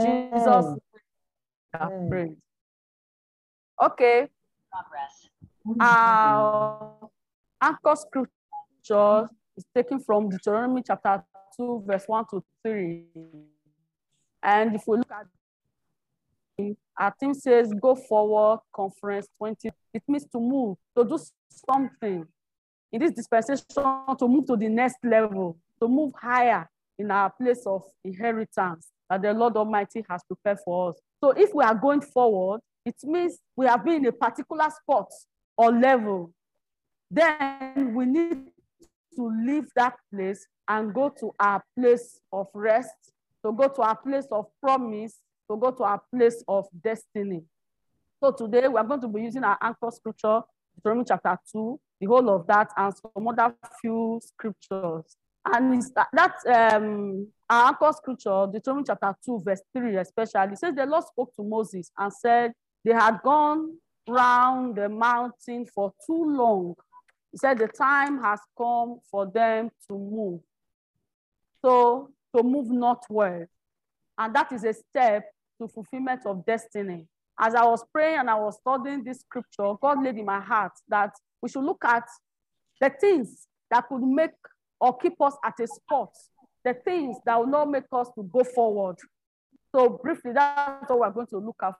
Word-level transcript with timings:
Jesus 0.00 0.78
Amen. 1.80 2.36
Okay, 3.82 4.28
Progress. 4.70 5.28
our 5.80 7.10
anchor 7.60 7.96
scripture 7.96 9.28
is 9.56 9.64
taken 9.74 9.98
from 9.98 10.28
Deuteronomy 10.28 10.82
chapter 10.86 11.24
2, 11.56 11.84
verse 11.86 12.04
1 12.06 12.24
to 12.30 12.44
3. 12.62 13.04
And 14.42 14.76
if 14.76 14.82
we 14.86 14.98
look 14.98 15.10
at 15.10 15.26
it, 16.58 16.76
our 16.96 17.12
theme 17.18 17.34
says 17.34 17.72
go 17.80 17.96
forward 17.96 18.60
conference 18.72 19.26
20. 19.38 19.70
It 19.92 20.02
means 20.06 20.26
to 20.26 20.38
move, 20.38 20.76
to 20.96 21.04
do 21.04 21.18
something 21.48 22.24
in 22.92 23.00
this 23.00 23.10
dispensation, 23.10 23.64
to 23.74 24.28
move 24.28 24.46
to 24.46 24.56
the 24.56 24.68
next 24.68 24.98
level, 25.02 25.58
to 25.80 25.88
move 25.88 26.12
higher 26.20 26.70
in 26.96 27.10
our 27.10 27.30
place 27.30 27.64
of 27.66 27.82
inheritance 28.04 28.92
that 29.10 29.22
the 29.22 29.32
Lord 29.32 29.56
Almighty 29.56 30.04
has 30.08 30.22
prepared 30.24 30.58
for 30.64 30.90
us. 30.90 31.00
So 31.22 31.30
if 31.30 31.54
we 31.54 31.64
are 31.64 31.74
going 31.74 32.00
forward, 32.00 32.60
it 32.84 32.96
means 33.02 33.38
we 33.56 33.66
have 33.66 33.84
been 33.84 33.96
in 33.96 34.06
a 34.06 34.12
particular 34.12 34.68
spot 34.70 35.10
or 35.56 35.72
level. 35.72 36.32
Then 37.10 37.94
we 37.94 38.06
need 38.06 38.48
to 39.16 39.32
leave 39.46 39.68
that 39.76 39.96
place 40.12 40.46
and 40.68 40.92
go 40.92 41.08
to 41.20 41.32
our 41.38 41.62
place 41.78 42.20
of 42.32 42.48
rest, 42.54 43.12
to 43.44 43.52
go 43.52 43.68
to 43.68 43.82
our 43.82 43.96
place 43.96 44.26
of 44.32 44.46
promise, 44.60 45.20
to 45.50 45.56
go 45.56 45.70
to 45.70 45.84
our 45.84 46.00
place 46.14 46.42
of 46.48 46.66
destiny. 46.82 47.42
So 48.22 48.32
today 48.32 48.68
we 48.68 48.76
are 48.76 48.84
going 48.84 49.02
to 49.02 49.08
be 49.08 49.22
using 49.22 49.44
our 49.44 49.58
anchor 49.62 49.90
scripture, 49.90 50.40
Deuteronomy 50.74 51.04
chapter 51.06 51.38
2, 51.52 51.80
the 52.00 52.06
whole 52.06 52.30
of 52.30 52.46
that, 52.46 52.70
and 52.76 52.94
some 52.94 53.28
other 53.28 53.54
few 53.80 54.20
scriptures. 54.24 55.16
And 55.46 55.74
it's 55.74 55.90
that, 55.90 56.08
that 56.12 56.74
um, 56.74 57.28
our 57.50 57.68
anchor 57.68 57.92
scripture, 57.92 58.46
Deuteronomy 58.50 58.84
chapter 58.86 59.14
2, 59.24 59.42
verse 59.44 59.60
3 59.76 59.96
especially, 59.96 60.56
says 60.56 60.74
the 60.74 60.86
Lord 60.86 61.04
spoke 61.04 61.34
to 61.36 61.42
Moses 61.42 61.90
and 61.98 62.12
said, 62.12 62.52
they 62.84 62.92
had 62.92 63.18
gone 63.22 63.76
round 64.08 64.76
the 64.76 64.88
mountain 64.88 65.66
for 65.66 65.92
too 66.06 66.24
long. 66.24 66.74
He 67.32 67.38
said 67.38 67.58
the 67.58 67.68
time 67.68 68.22
has 68.22 68.40
come 68.56 69.00
for 69.10 69.26
them 69.26 69.70
to 69.88 69.98
move. 69.98 70.40
So 71.62 72.10
to 72.34 72.42
move 72.42 72.70
northward. 72.70 73.48
And 74.18 74.34
that 74.34 74.52
is 74.52 74.64
a 74.64 74.72
step 74.72 75.24
to 75.60 75.68
fulfillment 75.68 76.22
of 76.26 76.44
destiny. 76.46 77.06
As 77.38 77.54
I 77.54 77.64
was 77.64 77.84
praying 77.92 78.20
and 78.20 78.30
I 78.30 78.36
was 78.36 78.56
studying 78.56 79.02
this 79.02 79.20
scripture, 79.20 79.74
God 79.80 80.02
laid 80.02 80.16
in 80.16 80.24
my 80.24 80.40
heart 80.40 80.72
that 80.88 81.12
we 81.42 81.48
should 81.48 81.64
look 81.64 81.84
at 81.84 82.04
the 82.80 82.90
things 82.90 83.46
that 83.70 83.88
could 83.88 84.02
make 84.02 84.30
or 84.84 84.98
keep 84.98 85.18
us 85.22 85.34
at 85.42 85.58
a 85.60 85.66
spot, 85.66 86.10
the 86.62 86.74
things 86.74 87.16
that 87.24 87.38
will 87.38 87.46
not 87.46 87.70
make 87.70 87.84
us 87.90 88.08
to 88.14 88.22
go 88.30 88.44
forward. 88.44 88.96
So 89.74 89.98
briefly, 90.02 90.32
that's 90.34 90.90
what 90.90 91.00
we're 91.00 91.10
going 91.10 91.26
to 91.28 91.38
look 91.38 91.56
at 91.62 91.72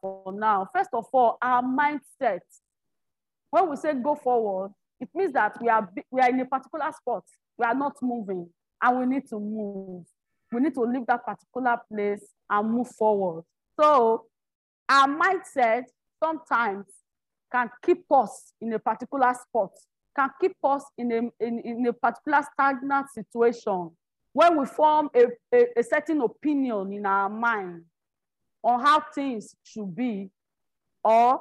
for 0.00 0.32
now. 0.32 0.68
First 0.74 0.90
of 0.92 1.06
all, 1.12 1.38
our 1.40 1.62
mindset. 1.62 2.40
When 3.50 3.70
we 3.70 3.76
say 3.76 3.94
go 3.94 4.16
forward, 4.16 4.72
it 5.00 5.08
means 5.14 5.32
that 5.34 5.56
we 5.62 5.68
are, 5.68 5.88
we 6.10 6.20
are 6.20 6.30
in 6.30 6.40
a 6.40 6.46
particular 6.46 6.90
spot. 7.00 7.22
We 7.56 7.64
are 7.64 7.76
not 7.76 7.94
moving 8.02 8.48
and 8.82 8.98
we 8.98 9.06
need 9.06 9.28
to 9.28 9.38
move. 9.38 10.04
We 10.50 10.60
need 10.60 10.74
to 10.74 10.82
leave 10.82 11.06
that 11.06 11.24
particular 11.24 11.78
place 11.90 12.26
and 12.50 12.70
move 12.72 12.88
forward. 12.88 13.44
So 13.80 14.24
our 14.88 15.06
mindset 15.06 15.84
sometimes 16.22 16.86
can 17.52 17.70
keep 17.84 18.04
us 18.10 18.52
in 18.60 18.72
a 18.72 18.80
particular 18.80 19.32
spot, 19.34 19.70
can 20.16 20.30
keep 20.40 20.56
us 20.64 20.84
in 20.96 21.12
a, 21.12 21.44
in, 21.44 21.60
in 21.60 21.86
a 21.86 21.92
particular 21.92 22.42
stagnant 22.52 23.06
situation 23.10 23.90
when 24.32 24.58
we 24.58 24.66
form 24.66 25.08
a, 25.14 25.26
a, 25.54 25.66
a 25.78 25.82
certain 25.82 26.20
opinion 26.20 26.92
in 26.92 27.06
our 27.06 27.28
mind 27.28 27.82
on 28.62 28.80
how 28.80 29.02
things 29.14 29.54
should 29.62 29.94
be 29.94 30.30
or 31.02 31.40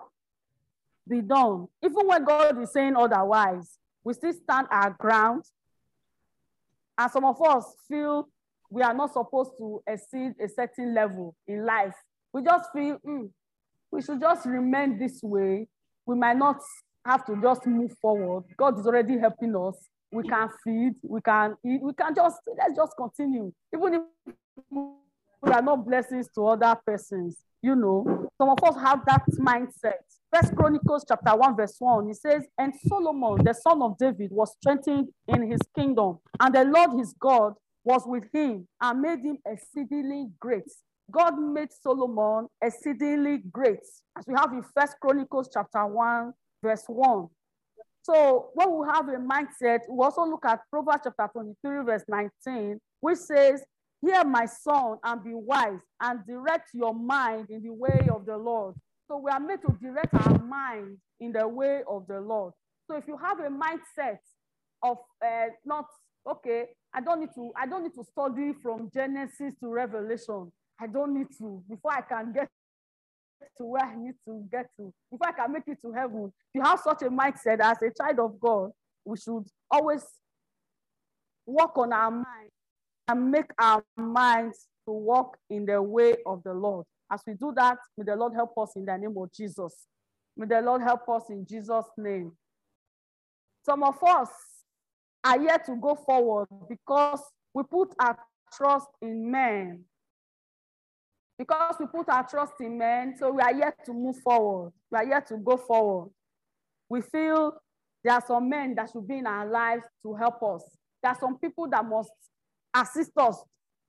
be 1.07 1.21
done. 1.21 1.67
Even 1.83 2.07
when 2.07 2.23
God 2.23 2.61
is 2.61 2.71
saying 2.71 2.95
otherwise, 2.95 3.77
we 4.03 4.13
still 4.13 4.33
stand 4.33 4.67
our 4.71 4.91
ground. 4.91 5.43
And 6.97 7.11
some 7.11 7.25
of 7.25 7.41
us 7.41 7.65
feel 7.87 8.27
we 8.69 8.81
are 8.81 8.93
not 8.93 9.13
supposed 9.13 9.51
to 9.57 9.81
exceed 9.87 10.33
a 10.43 10.47
certain 10.47 10.93
level 10.93 11.35
in 11.47 11.65
life. 11.65 11.95
We 12.33 12.43
just 12.43 12.71
feel 12.73 12.97
mm, 13.05 13.29
we 13.91 14.01
should 14.01 14.19
just 14.19 14.45
remain 14.45 14.97
this 14.97 15.21
way. 15.23 15.67
We 16.05 16.15
might 16.15 16.37
not 16.37 16.61
have 17.07 17.25
to 17.25 17.35
just 17.41 17.65
move 17.65 17.91
forward. 18.01 18.43
God 18.57 18.79
is 18.79 18.85
already 18.85 19.17
helping 19.17 19.55
us. 19.55 19.87
We 20.11 20.23
can 20.23 20.49
feed, 20.63 20.93
we 21.03 21.21
can 21.21 21.55
eat, 21.65 21.81
we 21.81 21.93
can 21.93 22.15
just, 22.15 22.37
let's 22.57 22.75
just 22.75 22.93
continue. 22.97 23.51
Even 23.73 23.93
if 23.93 24.01
we 24.71 25.51
are 25.51 25.61
not 25.61 25.85
blessings 25.85 26.27
to 26.35 26.47
other 26.47 26.75
persons, 26.85 27.37
you 27.61 27.75
know, 27.75 28.29
some 28.37 28.49
of 28.49 28.63
us 28.63 28.75
have 28.81 29.05
that 29.05 29.23
mindset. 29.39 30.03
First 30.33 30.55
Chronicles 30.55 31.05
chapter 31.07 31.35
1, 31.35 31.55
verse 31.55 31.75
1, 31.79 32.09
it 32.09 32.17
says, 32.17 32.45
And 32.57 32.73
Solomon, 32.87 33.43
the 33.43 33.53
son 33.53 33.81
of 33.81 33.97
David, 33.97 34.31
was 34.31 34.53
strengthened 34.61 35.09
in 35.27 35.49
his 35.49 35.61
kingdom, 35.75 36.19
and 36.39 36.53
the 36.53 36.65
Lord 36.65 36.97
his 36.97 37.13
God 37.19 37.53
was 37.83 38.03
with 38.05 38.25
him 38.33 38.67
and 38.81 39.01
made 39.01 39.19
him 39.19 39.37
exceedingly 39.45 40.27
great. 40.39 40.69
God 41.09 41.39
made 41.39 41.69
Solomon 41.71 42.47
exceedingly 42.61 43.39
great, 43.51 43.79
as 44.17 44.25
we 44.27 44.33
have 44.35 44.51
in 44.51 44.63
First 44.77 44.95
Chronicles 45.01 45.49
chapter 45.53 45.85
1, 45.85 46.33
verse 46.61 46.83
1. 46.87 47.27
So 48.03 48.51
when 48.53 48.77
we 48.77 48.87
have 48.87 49.09
a 49.09 49.17
mindset, 49.17 49.79
we 49.89 50.03
also 50.03 50.23
look 50.25 50.45
at 50.45 50.61
Proverbs 50.71 51.01
chapter 51.03 51.29
23, 51.33 51.83
verse 51.83 52.03
19, 52.07 52.79
which 53.01 53.19
says, 53.19 53.63
Hear 54.01 54.23
my 54.23 54.45
son 54.45 54.97
and 55.03 55.23
be 55.23 55.31
wise 55.33 55.79
and 56.01 56.19
direct 56.27 56.69
your 56.73 56.93
mind 56.93 57.47
in 57.49 57.63
the 57.63 57.73
way 57.73 58.07
of 58.13 58.25
the 58.25 58.37
Lord. 58.37 58.75
So 59.07 59.17
we 59.17 59.31
are 59.31 59.39
made 59.39 59.61
to 59.61 59.75
direct 59.81 60.13
our 60.13 60.39
mind 60.39 60.97
in 61.19 61.31
the 61.31 61.47
way 61.47 61.81
of 61.89 62.05
the 62.07 62.21
Lord. 62.21 62.53
So 62.89 62.95
if 62.95 63.07
you 63.07 63.17
have 63.17 63.39
a 63.39 63.49
mindset 63.49 64.19
of 64.83 64.97
uh, 65.25 65.47
not 65.65 65.85
okay, 66.29 66.65
I 66.93 67.01
don't 67.01 67.21
need 67.21 67.33
to, 67.35 67.51
I 67.55 67.65
don't 67.65 67.83
need 67.83 67.95
to 67.95 68.03
study 68.03 68.53
from 68.61 68.89
Genesis 68.93 69.53
to 69.61 69.69
Revelation. 69.69 70.51
I 70.79 70.87
don't 70.87 71.13
need 71.17 71.27
to 71.39 71.63
before 71.69 71.93
I 71.93 72.01
can 72.01 72.33
get 72.33 72.49
to 73.57 73.65
where 73.65 73.83
I 73.83 73.95
need 73.95 74.15
to 74.25 74.45
get 74.51 74.67
to, 74.77 74.93
before 75.11 75.27
I 75.27 75.31
can 75.31 75.51
make 75.51 75.67
it 75.67 75.77
to 75.81 75.91
heaven. 75.91 76.25
If 76.25 76.55
you 76.55 76.61
have 76.61 76.79
such 76.79 77.01
a 77.01 77.09
mindset 77.09 77.59
as 77.59 77.77
a 77.81 77.91
child 77.91 78.19
of 78.19 78.39
God, 78.39 78.71
we 79.05 79.17
should 79.17 79.45
always 79.71 80.03
work 81.45 81.77
on 81.77 81.93
our 81.93 82.11
mind 82.11 82.51
and 83.07 83.31
make 83.31 83.49
our 83.57 83.83
minds 83.95 84.67
to 84.85 84.91
walk 84.91 85.37
in 85.49 85.65
the 85.65 85.81
way 85.81 86.15
of 86.25 86.43
the 86.43 86.53
Lord. 86.53 86.85
As 87.11 87.21
we 87.25 87.33
do 87.33 87.53
that, 87.55 87.77
may 87.97 88.03
the 88.03 88.15
Lord 88.15 88.33
help 88.33 88.57
us 88.57 88.71
in 88.75 88.85
the 88.85 88.97
name 88.97 89.15
of 89.17 89.31
Jesus. 89.31 89.87
May 90.35 90.45
the 90.45 90.61
Lord 90.61 90.81
help 90.81 91.07
us 91.09 91.23
in 91.29 91.45
Jesus' 91.45 91.85
name. 91.97 92.33
Some 93.65 93.83
of 93.83 93.95
us 94.03 94.29
are 95.23 95.41
yet 95.41 95.65
to 95.65 95.75
go 95.75 95.95
forward 95.95 96.47
because 96.69 97.21
we 97.53 97.63
put 97.63 97.93
our 97.99 98.17
trust 98.53 98.87
in 99.01 99.31
men. 99.31 99.83
Because 101.37 101.75
we 101.79 101.85
put 101.85 102.09
our 102.09 102.27
trust 102.27 102.53
in 102.59 102.77
men, 102.77 103.15
so 103.17 103.31
we 103.31 103.41
are 103.41 103.53
yet 103.53 103.85
to 103.85 103.93
move 103.93 104.17
forward. 104.23 104.71
We 104.91 104.97
are 104.97 105.05
yet 105.05 105.27
to 105.27 105.37
go 105.37 105.57
forward. 105.57 106.09
We 106.89 107.01
feel 107.01 107.53
there 108.03 108.13
are 108.13 108.23
some 108.25 108.49
men 108.49 108.73
that 108.75 108.89
should 108.91 109.07
be 109.07 109.17
in 109.17 109.27
our 109.27 109.47
lives 109.47 109.83
to 110.03 110.15
help 110.15 110.41
us. 110.41 110.63
There 111.03 111.11
are 111.11 111.17
some 111.19 111.37
people 111.37 111.69
that 111.69 111.85
must 111.85 112.11
assist 112.73 113.11
us, 113.17 113.43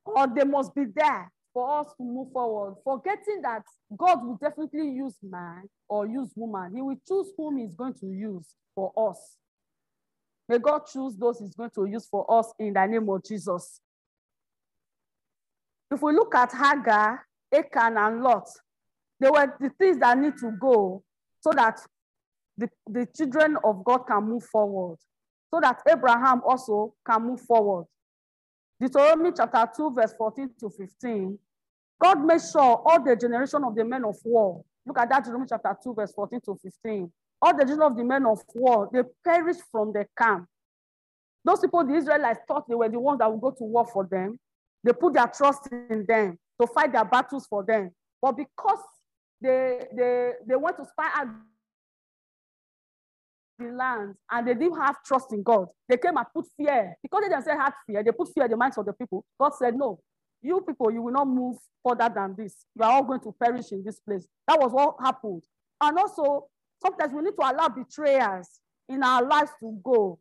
or 0.05 0.27
they 0.27 0.43
must 0.43 0.75
be 0.75 0.85
there 0.93 1.31
for 1.53 1.79
us 1.79 1.87
to 1.97 2.03
move 2.03 2.31
forward, 2.31 2.75
forgetting 2.83 3.41
that 3.41 3.63
God 3.97 4.23
will 4.23 4.37
definitely 4.39 4.91
use 4.91 5.15
man 5.23 5.63
or 5.87 6.05
use 6.07 6.29
woman. 6.35 6.73
He 6.75 6.81
will 6.81 6.99
choose 7.07 7.31
whom 7.35 7.57
he's 7.57 7.73
going 7.73 7.95
to 7.95 8.07
use 8.07 8.45
for 8.75 8.93
us. 8.95 9.37
May 10.47 10.59
God 10.59 10.81
choose 10.91 11.15
those 11.15 11.39
he's 11.39 11.55
going 11.55 11.71
to 11.75 11.85
use 11.85 12.07
for 12.09 12.25
us 12.31 12.51
in 12.59 12.73
the 12.73 12.85
name 12.85 13.09
of 13.09 13.23
Jesus. 13.23 13.81
If 15.91 16.01
we 16.01 16.13
look 16.13 16.35
at 16.35 16.51
Hagar, 16.51 17.25
Achan, 17.53 17.97
and 17.97 18.21
Lot, 18.21 18.47
they 19.19 19.29
were 19.29 19.53
the 19.59 19.69
things 19.77 19.99
that 19.99 20.17
need 20.17 20.37
to 20.37 20.51
go 20.59 21.03
so 21.41 21.51
that 21.51 21.79
the, 22.57 22.69
the 22.87 23.07
children 23.15 23.57
of 23.63 23.83
God 23.83 23.99
can 23.99 24.23
move 24.23 24.43
forward, 24.43 24.97
so 25.53 25.59
that 25.61 25.81
Abraham 25.89 26.41
also 26.45 26.93
can 27.05 27.23
move 27.23 27.41
forward. 27.41 27.85
Deuteronomy 28.79 29.31
chapter 29.35 29.67
2, 29.75 29.91
verse 29.91 30.13
14 30.17 30.49
to 30.59 30.69
15. 30.69 31.37
God 32.01 32.25
made 32.25 32.41
sure 32.41 32.81
all 32.85 33.03
the 33.03 33.15
generation 33.15 33.63
of 33.63 33.75
the 33.75 33.83
men 33.83 34.05
of 34.05 34.15
war, 34.23 34.63
look 34.85 34.97
at 34.97 35.09
that 35.09 35.23
Deuteronomy 35.23 35.47
chapter 35.49 35.75
2, 35.83 35.93
verse 35.93 36.11
14 36.13 36.39
to 36.45 36.55
15. 36.55 37.11
All 37.41 37.53
the 37.53 37.63
generation 37.63 37.83
of 37.83 37.97
the 37.97 38.03
men 38.03 38.25
of 38.25 38.41
war, 38.55 38.89
they 38.91 39.01
perished 39.23 39.61
from 39.71 39.91
the 39.93 40.05
camp. 40.17 40.45
Those 41.43 41.61
people, 41.61 41.85
the 41.85 41.95
Israelites 41.95 42.41
thought 42.47 42.67
they 42.67 42.75
were 42.75 42.89
the 42.89 42.99
ones 42.99 43.19
that 43.19 43.31
would 43.31 43.41
go 43.41 43.51
to 43.51 43.63
war 43.63 43.85
for 43.85 44.05
them. 44.05 44.37
They 44.83 44.93
put 44.93 45.13
their 45.13 45.27
trust 45.27 45.69
in 45.71 46.05
them 46.07 46.37
to 46.59 46.67
fight 46.67 46.91
their 46.91 47.05
battles 47.05 47.47
for 47.47 47.63
them. 47.63 47.91
But 48.21 48.33
because 48.33 48.79
they, 49.41 49.85
they, 49.95 50.31
they 50.47 50.55
want 50.55 50.77
to 50.77 50.85
spy 50.85 51.09
out 51.15 51.27
the 53.57 53.71
land 53.71 54.15
and 54.31 54.47
they 54.47 54.53
didn't 54.53 54.79
have 54.79 55.03
trust 55.03 55.33
in 55.33 55.43
God, 55.43 55.67
they 55.87 55.97
came 55.97 56.17
and 56.17 56.25
put 56.33 56.45
fear. 56.57 56.95
Because 57.01 57.23
they 57.23 57.29
themselves 57.29 57.61
had 57.61 57.73
fear, 57.87 58.03
they 58.03 58.11
put 58.11 58.33
fear 58.33 58.45
in 58.45 58.51
the 58.51 58.57
minds 58.57 58.77
of 58.77 58.85
the 58.85 58.93
people. 58.93 59.25
God 59.39 59.51
said, 59.57 59.75
No, 59.75 59.99
you 60.41 60.61
people, 60.61 60.91
you 60.91 61.01
will 61.01 61.13
not 61.13 61.27
move 61.27 61.57
further 61.85 62.09
than 62.13 62.35
this. 62.37 62.65
You 62.75 62.83
are 62.83 62.91
all 62.91 63.03
going 63.03 63.21
to 63.21 63.33
perish 63.41 63.71
in 63.71 63.83
this 63.83 63.99
place. 63.99 64.27
That 64.47 64.59
was 64.59 64.71
what 64.71 64.95
happened. 65.01 65.43
And 65.81 65.97
also, 65.97 66.47
sometimes 66.83 67.13
we 67.13 67.21
need 67.21 67.35
to 67.39 67.41
allow 67.41 67.69
betrayers 67.69 68.47
in 68.87 69.03
our 69.03 69.25
lives 69.25 69.51
to 69.61 69.79
go. 69.83 70.19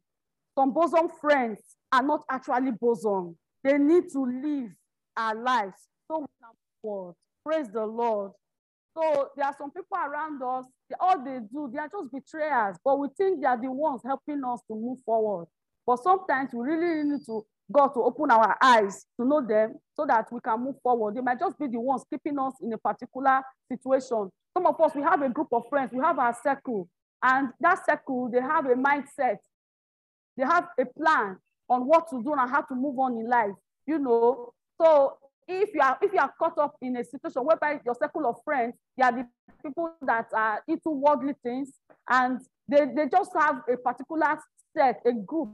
Some 0.56 0.72
bosom 0.72 1.08
friends 1.20 1.60
are 1.92 2.02
not 2.02 2.24
actually 2.30 2.72
bosom. 2.80 3.36
They 3.64 3.78
need 3.78 4.04
to 4.12 4.20
live 4.24 4.70
our 5.16 5.34
lives 5.34 5.88
so 6.08 6.20
we 6.20 6.26
can 6.40 6.54
forward. 6.82 7.14
Praise 7.44 7.68
the 7.72 7.84
Lord. 7.84 8.32
So 8.96 9.28
there 9.36 9.46
are 9.46 9.54
some 9.56 9.70
people 9.70 9.96
around 9.96 10.42
us, 10.42 10.64
all 10.98 11.22
they 11.24 11.38
do, 11.52 11.70
they 11.72 11.78
are 11.78 11.88
just 11.88 12.12
betrayers, 12.12 12.76
but 12.84 12.98
we 12.98 13.08
think 13.16 13.40
they 13.40 13.46
are 13.46 13.60
the 13.60 13.70
ones 13.70 14.00
helping 14.04 14.42
us 14.44 14.60
to 14.68 14.74
move 14.74 14.98
forward. 15.04 15.46
But 15.86 16.02
sometimes 16.02 16.50
we 16.52 16.66
really 16.66 17.04
need 17.08 17.24
to 17.26 17.44
God 17.70 17.88
to 17.88 18.00
open 18.00 18.30
our 18.30 18.56
eyes 18.62 19.04
to 19.20 19.26
know 19.26 19.46
them 19.46 19.74
so 19.94 20.06
that 20.06 20.32
we 20.32 20.40
can 20.40 20.64
move 20.64 20.76
forward. 20.82 21.14
They 21.14 21.20
might 21.20 21.38
just 21.38 21.58
be 21.58 21.66
the 21.66 21.78
ones 21.78 22.02
keeping 22.10 22.38
us 22.38 22.54
in 22.62 22.72
a 22.72 22.78
particular 22.78 23.42
situation. 23.70 24.30
Some 24.56 24.66
of 24.66 24.80
us, 24.80 24.92
we 24.94 25.02
have 25.02 25.20
a 25.22 25.28
group 25.28 25.48
of 25.52 25.64
friends, 25.68 25.92
we 25.92 26.00
have 26.00 26.18
our 26.18 26.36
circle, 26.42 26.88
and 27.22 27.50
that 27.60 27.84
circle, 27.84 28.30
they 28.32 28.40
have 28.40 28.64
a 28.66 28.74
mindset, 28.74 29.36
they 30.36 30.44
have 30.44 30.68
a 30.78 30.86
plan 30.86 31.36
on 31.68 31.82
what 31.86 32.08
to 32.10 32.22
do 32.22 32.32
and 32.32 32.50
how 32.50 32.62
to 32.62 32.74
move 32.74 32.98
on 32.98 33.18
in 33.18 33.28
life, 33.28 33.54
you 33.86 33.98
know. 33.98 34.54
So 34.80 35.18
if 35.48 35.74
you 35.74 35.80
are 35.80 35.98
if 36.02 36.12
you 36.12 36.20
are 36.20 36.32
caught 36.38 36.58
up 36.58 36.76
in 36.82 36.96
a 36.96 37.04
situation 37.04 37.42
whereby 37.42 37.80
your 37.84 37.94
circle 37.94 38.26
of 38.26 38.36
friends, 38.44 38.74
they 38.96 39.04
are 39.04 39.12
the 39.12 39.26
people 39.64 39.90
that 40.02 40.26
are 40.34 40.62
into 40.68 40.90
worldly 40.90 41.34
things, 41.42 41.72
and 42.08 42.40
they, 42.68 42.86
they 42.94 43.08
just 43.10 43.30
have 43.34 43.62
a 43.72 43.76
particular 43.76 44.38
set, 44.76 45.00
a 45.06 45.12
group. 45.12 45.48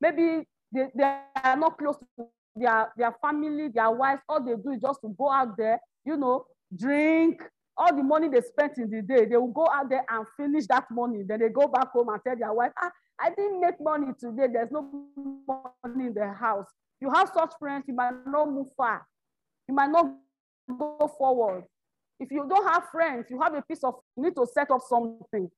Maybe 0.00 0.46
they, 0.72 0.88
they 0.94 1.18
are 1.44 1.56
not 1.56 1.78
close 1.78 1.96
to 2.18 2.26
their, 2.56 2.92
their 2.96 3.14
family, 3.22 3.68
their 3.68 3.90
wives. 3.90 4.22
All 4.28 4.44
they 4.44 4.54
do 4.56 4.70
is 4.70 4.80
just 4.80 5.00
to 5.02 5.14
go 5.16 5.30
out 5.30 5.56
there, 5.56 5.80
you 6.04 6.16
know, 6.16 6.44
drink, 6.76 7.42
all 7.78 7.94
the 7.96 8.02
money 8.02 8.28
they 8.28 8.40
spent 8.40 8.76
in 8.78 8.90
the 8.90 9.02
day, 9.02 9.24
they 9.24 9.36
will 9.36 9.52
go 9.52 9.68
out 9.72 9.88
there 9.88 10.04
and 10.08 10.26
finish 10.36 10.66
that 10.66 10.90
money. 10.90 11.22
Then 11.26 11.40
they 11.40 11.48
go 11.48 11.68
back 11.68 11.92
home 11.92 12.08
and 12.08 12.20
tell 12.26 12.36
their 12.36 12.52
wife, 12.52 12.72
ah, 12.82 12.90
I 13.20 13.30
didn't 13.30 13.60
make 13.60 13.80
money 13.80 14.08
today. 14.18 14.48
There's 14.52 14.70
no 14.70 14.90
money 15.46 16.06
in 16.06 16.14
the 16.14 16.32
house. 16.32 16.66
You 17.00 17.10
have 17.10 17.30
such 17.32 17.52
friends, 17.58 17.84
you 17.86 17.94
might 17.94 18.14
not 18.26 18.50
move 18.50 18.66
far. 18.76 19.06
You 19.68 19.74
might 19.74 19.90
not 19.90 20.06
go 20.68 21.12
forward. 21.16 21.64
If 22.18 22.32
you 22.32 22.46
don't 22.48 22.66
have 22.66 22.88
friends, 22.90 23.26
you 23.30 23.40
have 23.40 23.54
a 23.54 23.62
piece 23.62 23.84
of, 23.84 23.94
you 24.16 24.24
need 24.24 24.34
to 24.34 24.46
set 24.52 24.70
up 24.72 24.80
something. 24.88 25.48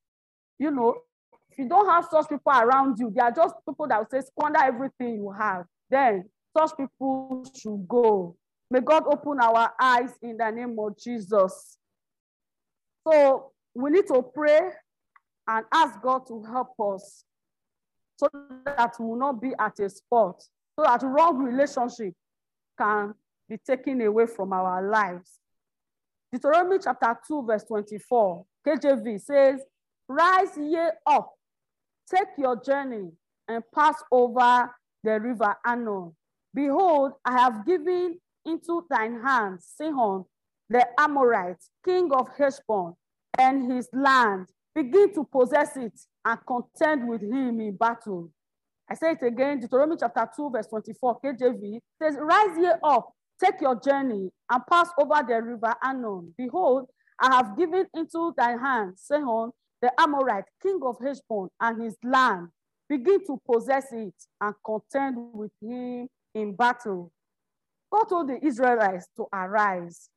You 0.58 0.70
know, 0.70 0.96
if 1.50 1.58
you 1.58 1.69
don't 1.69 1.88
have 1.88 2.06
such 2.11 2.28
people 2.28 2.52
around 2.52 2.99
you, 2.99 3.11
they 3.14 3.23
are 3.23 3.32
just 3.32 3.55
people 3.66 3.88
that 3.88 3.99
will 3.99 4.08
say, 4.11 4.26
squander 4.26 4.61
everything 4.62 5.14
you 5.14 5.31
have. 5.31 5.64
Then 5.88 6.25
such 6.56 6.76
people 6.76 7.50
should 7.56 7.88
go. 7.88 8.37
May 8.70 8.81
God 8.81 9.05
open 9.06 9.40
our 9.40 9.73
eyes 9.81 10.11
in 10.23 10.37
the 10.37 10.50
name 10.50 10.76
of 10.78 10.99
Jesus. 10.99 11.78
So 13.06 13.52
we 13.75 13.91
need 13.91 14.06
to 14.08 14.23
pray 14.35 14.70
and 15.49 15.64
ask 15.73 16.00
God 16.02 16.26
to 16.29 16.43
help 16.43 16.79
us 16.81 17.25
so 18.17 18.29
that 18.67 18.94
we 18.99 19.06
will 19.06 19.17
not 19.17 19.41
be 19.41 19.52
at 19.58 19.79
a 19.81 19.88
spot, 19.88 20.43
so 20.79 20.85
that 20.85 21.02
wrong 21.02 21.38
relationship 21.38 22.14
can 22.79 23.14
be 23.49 23.56
taken 23.58 24.00
away 24.02 24.26
from 24.26 24.52
our 24.52 24.88
lives. 24.88 25.38
Deuteronomy 26.32 26.79
chapter 26.82 27.19
2, 27.26 27.44
verse 27.47 27.64
24, 27.64 28.44
KJV 28.67 29.20
says, 29.20 29.61
Rise 30.08 30.56
ye 30.56 30.79
up, 31.06 31.32
take 32.08 32.29
your 32.38 32.61
journey, 32.62 33.11
and 33.49 33.64
pass 33.75 33.97
over 34.12 34.70
the 35.02 35.19
river 35.19 35.56
Arnon. 35.64 36.14
Behold, 36.55 37.12
I 37.25 37.32
have 37.32 37.67
given 37.67 38.19
into 38.44 38.87
thine 38.88 39.20
hands 39.23 39.67
Sihon, 39.76 40.25
the 40.70 40.87
Amorite, 40.99 41.62
king 41.84 42.11
of 42.12 42.28
Heshbon, 42.38 42.94
and 43.37 43.70
his 43.70 43.88
land. 43.93 44.46
Begin 44.72 45.12
to 45.14 45.25
possess 45.25 45.76
it 45.76 46.00
and 46.25 46.38
contend 46.46 47.08
with 47.08 47.22
him 47.22 47.61
in 47.61 47.76
battle. 47.76 48.31
I 48.88 48.94
say 48.94 49.12
it 49.12 49.22
again, 49.22 49.58
Deuteronomy 49.58 49.96
chapter 49.99 50.28
2, 50.34 50.50
verse 50.50 50.69
24, 50.69 51.20
KJV 51.20 51.81
says, 52.00 52.17
Rise 52.20 52.56
ye 52.56 52.70
up, 52.84 53.12
take 53.43 53.61
your 53.61 53.81
journey, 53.81 54.31
and 54.49 54.62
pass 54.70 54.88
over 54.99 55.22
the 55.26 55.43
river 55.43 55.75
Arnon. 55.82 56.32
Behold, 56.38 56.88
I 57.20 57.34
have 57.34 57.58
given 57.58 57.87
into 57.94 58.32
thy 58.37 58.52
hand 58.52 58.94
Sihon, 58.96 59.50
the 59.82 59.93
Amorite, 60.00 60.44
king 60.62 60.78
of 60.84 60.96
Heshbon, 61.00 61.49
and 61.61 61.82
his 61.82 61.96
land. 62.05 62.49
Begin 62.88 63.25
to 63.26 63.40
possess 63.44 63.93
it 63.93 64.14
and 64.40 64.55
contend 64.64 65.16
with 65.32 65.52
him 65.61 66.08
in 66.34 66.55
battle. 66.55 67.12
God 67.93 68.05
told 68.05 68.28
the 68.28 68.44
Israelites 68.44 69.08
to 69.16 69.26
arise, 69.32 70.08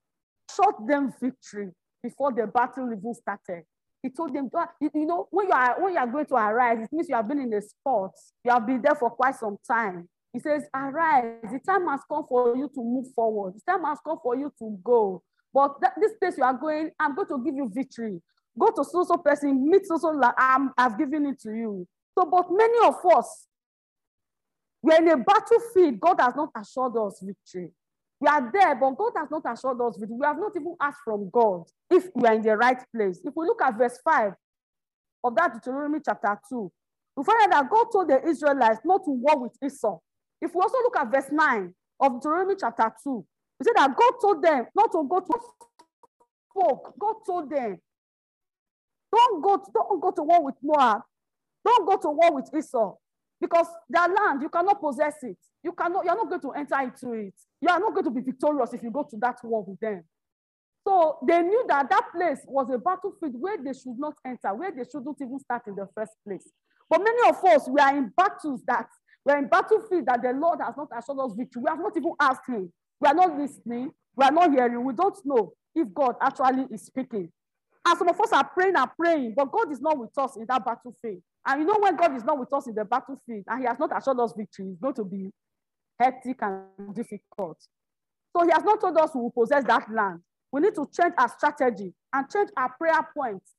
shot 0.56 0.88
them 0.88 1.14
victory 1.22 1.70
before 2.02 2.32
the 2.34 2.48
battle 2.48 2.92
even 2.92 3.14
started. 3.14 3.64
He 4.02 4.10
told 4.10 4.36
them, 4.36 4.50
you 4.82 5.06
know, 5.06 5.28
when 5.32 5.48
you 5.48 5.54
are 5.54 5.82
when 5.82 5.94
you 5.94 6.00
are 6.00 6.08
going 6.08 6.26
to 6.26 6.36
arise, 6.36 6.80
it 6.84 6.90
means 6.92 7.08
you 7.08 7.16
have 7.16 7.28
been 7.28 7.40
in 7.40 7.50
the 7.50 7.62
sport. 7.62 8.12
You 8.44 8.52
have 8.52 8.68
been 8.68 8.82
there 8.82 8.96
for 8.96 9.10
quite 9.10 9.36
some 9.36 9.58
time. 9.66 10.10
He 10.34 10.40
says, 10.40 10.64
arise. 10.76 11.40
The 11.44 11.60
time 11.66 11.88
has 11.88 12.02
come 12.12 12.26
for 12.28 12.58
you 12.58 12.68
to 12.68 12.82
move 12.84 13.06
forward. 13.16 13.54
The 13.54 13.72
time 13.72 13.84
has 13.86 14.00
come 14.06 14.18
for 14.22 14.36
you 14.36 14.52
to 14.60 14.78
go. 14.84 15.24
But 15.54 15.80
that, 15.82 15.94
this 16.02 16.14
place 16.20 16.38
you 16.38 16.44
are 16.44 16.54
going, 16.54 16.92
I'm 17.00 17.16
going 17.16 17.28
to 17.28 17.42
give 17.46 17.56
you 17.56 17.72
victory. 17.74 18.22
Go 18.60 18.72
to 18.72 18.84
so 18.84 19.04
so 19.04 19.18
person, 19.18 19.70
meet 19.70 19.86
so 19.86 19.98
so 19.98 20.20
I've 20.78 20.98
given 20.98 21.28
it 21.28 21.40
to 21.42 21.52
you. 21.52 21.88
So, 22.18 22.26
but 22.26 22.48
many 22.52 22.88
of 22.88 22.96
us, 23.16 23.48
we're 24.82 24.98
in 24.98 25.10
a 25.10 25.18
battlefield. 25.18 26.00
God 26.00 26.20
has 26.20 26.36
not 26.36 26.50
assured 26.56 26.98
us 26.98 27.24
victory. 27.24 27.72
We 28.24 28.30
are 28.30 28.50
there, 28.54 28.74
but 28.76 28.92
God 28.92 29.12
has 29.18 29.30
not 29.30 29.42
assured 29.52 29.82
us 29.82 29.98
victory. 29.98 30.16
We 30.18 30.26
have 30.26 30.40
not 30.40 30.54
even 30.56 30.78
asked 30.80 31.02
from 31.04 31.30
God 31.30 31.64
if 31.92 32.08
we 32.16 32.26
are 32.26 32.36
in 32.36 32.42
the 32.42 32.56
right 32.56 32.82
place. 32.96 33.20
If 33.22 33.34
we 33.36 33.46
look 33.46 33.62
at 33.62 33.78
verse 33.78 34.00
5 34.02 34.32
of 35.26 35.36
that 35.36 35.52
Deuteronomy 35.56 36.00
chapter 36.06 36.40
2, 36.48 36.72
we 37.18 37.24
find 37.26 37.52
that 37.52 37.70
God 37.70 37.88
told 37.92 38.10
the 38.10 38.26
Israelites 38.26 38.80
not 38.86 39.04
to 39.04 39.12
war 39.12 39.42
with 39.42 39.58
Esau. 39.62 40.00
If 40.42 40.56
we 40.56 40.62
also 40.62 40.78
look 40.78 40.96
at 40.96 41.12
verse 41.12 41.26
9 41.34 41.74
of 42.00 42.14
Deuteronomy 42.14 42.56
chapter 42.58 42.94
2, 43.04 43.26
we 43.60 43.64
see 43.66 43.74
that 43.76 43.94
God 43.94 44.14
told 44.22 44.42
them 44.42 44.68
not 44.74 44.90
to 44.94 45.06
go 45.06 45.20
to 45.20 45.40
folk. 46.54 46.94
God 46.98 47.16
told 47.26 47.50
them, 47.50 47.78
don't 49.12 49.44
go, 49.44 49.62
don't 49.74 50.02
go 50.02 50.12
to 50.12 50.24
war 50.24 50.46
with 50.46 50.56
Moab. 50.64 51.02
Don't 51.66 51.86
go 51.86 51.98
to 51.98 52.10
war 52.10 52.36
with 52.36 52.50
Esau. 52.58 52.96
Because 53.44 53.68
their 53.90 54.08
land, 54.08 54.42
you 54.42 54.48
cannot 54.48 54.80
possess 54.80 55.16
it. 55.22 55.38
You 55.62 55.74
cannot, 55.74 56.06
you're 56.06 56.16
not 56.16 56.30
going 56.30 56.40
to 56.40 56.52
enter 56.52 56.80
into 56.80 57.12
it. 57.12 57.34
You 57.60 57.68
are 57.68 57.80
not 57.80 57.94
going 57.94 58.06
to 58.06 58.10
be 58.10 58.22
victorious 58.22 58.74
if 58.74 58.82
you 58.82 58.90
go 58.90 59.04
to 59.04 59.18
that 59.18 59.36
war 59.44 59.66
with 59.68 59.82
them. 59.82 60.06
So 60.88 61.18
they 61.28 61.42
knew 61.42 61.66
that 61.68 61.90
that 61.90 62.06
place 62.16 62.40
was 62.48 62.70
a 62.74 62.78
battlefield 62.78 63.34
where 63.38 63.58
they 63.58 63.74
should 63.74 64.00
not 64.00 64.14
enter, 64.26 64.56
where 64.56 64.72
they 64.72 64.86
shouldn't 64.90 65.18
even 65.22 65.40
start 65.40 65.64
in 65.68 65.76
the 65.76 65.90
first 65.94 66.14
place. 66.26 66.50
But 66.90 67.04
many 67.04 67.30
of 67.30 67.44
us, 67.44 67.68
we 67.68 67.82
are 67.82 67.98
in 67.98 68.14
battles 68.16 68.62
that 68.66 68.88
we're 69.26 69.40
in 69.40 69.48
battlefield 69.48 70.06
that 70.06 70.22
the 70.22 70.32
Lord 70.32 70.60
has 70.64 70.76
not 70.78 70.88
assured 70.98 71.20
us 71.20 71.34
victory. 71.38 71.64
We 71.64 71.70
have 71.70 71.80
not 71.80 71.98
even 71.98 72.14
asked 72.20 72.48
Him. 72.48 72.72
We 73.02 73.10
are 73.10 73.14
not 73.14 73.38
listening. 73.38 73.92
We 74.16 74.26
are 74.26 74.32
not 74.32 74.52
hearing. 74.52 74.86
We 74.86 74.94
don't 74.94 75.18
know 75.26 75.52
if 75.76 75.94
God 75.94 76.16
actually 76.22 76.68
is 76.72 76.86
speaking. 76.86 77.30
And 77.86 77.98
some 77.98 78.08
of 78.08 78.20
us 78.20 78.32
are 78.32 78.46
praying 78.46 78.76
and 78.76 78.90
praying, 78.98 79.34
but 79.36 79.52
God 79.52 79.72
is 79.72 79.82
not 79.82 79.98
with 79.98 80.18
us 80.18 80.38
in 80.38 80.46
that 80.48 80.64
battlefield. 80.64 81.22
And 81.46 81.62
you 81.62 81.68
know, 81.68 81.78
when 81.80 81.96
God 81.98 82.16
is 82.16 82.24
not 82.24 82.40
with 82.40 82.54
us 82.54 82.68
in 82.68 82.76
the 82.76 82.86
battlefield 82.86 83.44
and 83.48 83.60
He 83.60 83.66
has 83.66 83.78
not 83.78 83.96
assured 83.96 84.20
us 84.20 84.34
victory, 84.36 84.70
it's 84.72 84.80
going 84.80 84.96
to 84.96 85.04
be 85.04 85.32
hectic 86.00 86.42
and 86.42 86.96
difficult. 86.96 87.58
So 88.36 88.46
He 88.46 88.52
has 88.52 88.64
not 88.64 88.80
told 88.80 88.98
us 88.98 89.12
we 89.14 89.22
will 89.22 89.32
possess 89.32 89.66
that 89.66 89.92
land. 89.92 90.22
We 90.52 90.62
need 90.62 90.76
to 90.76 90.88
change 90.98 91.14
our 91.18 91.30
strategy 91.30 91.94
and 92.14 92.30
change 92.30 92.50
our 92.56 92.70
prayer 92.78 93.08
points. 93.16 93.52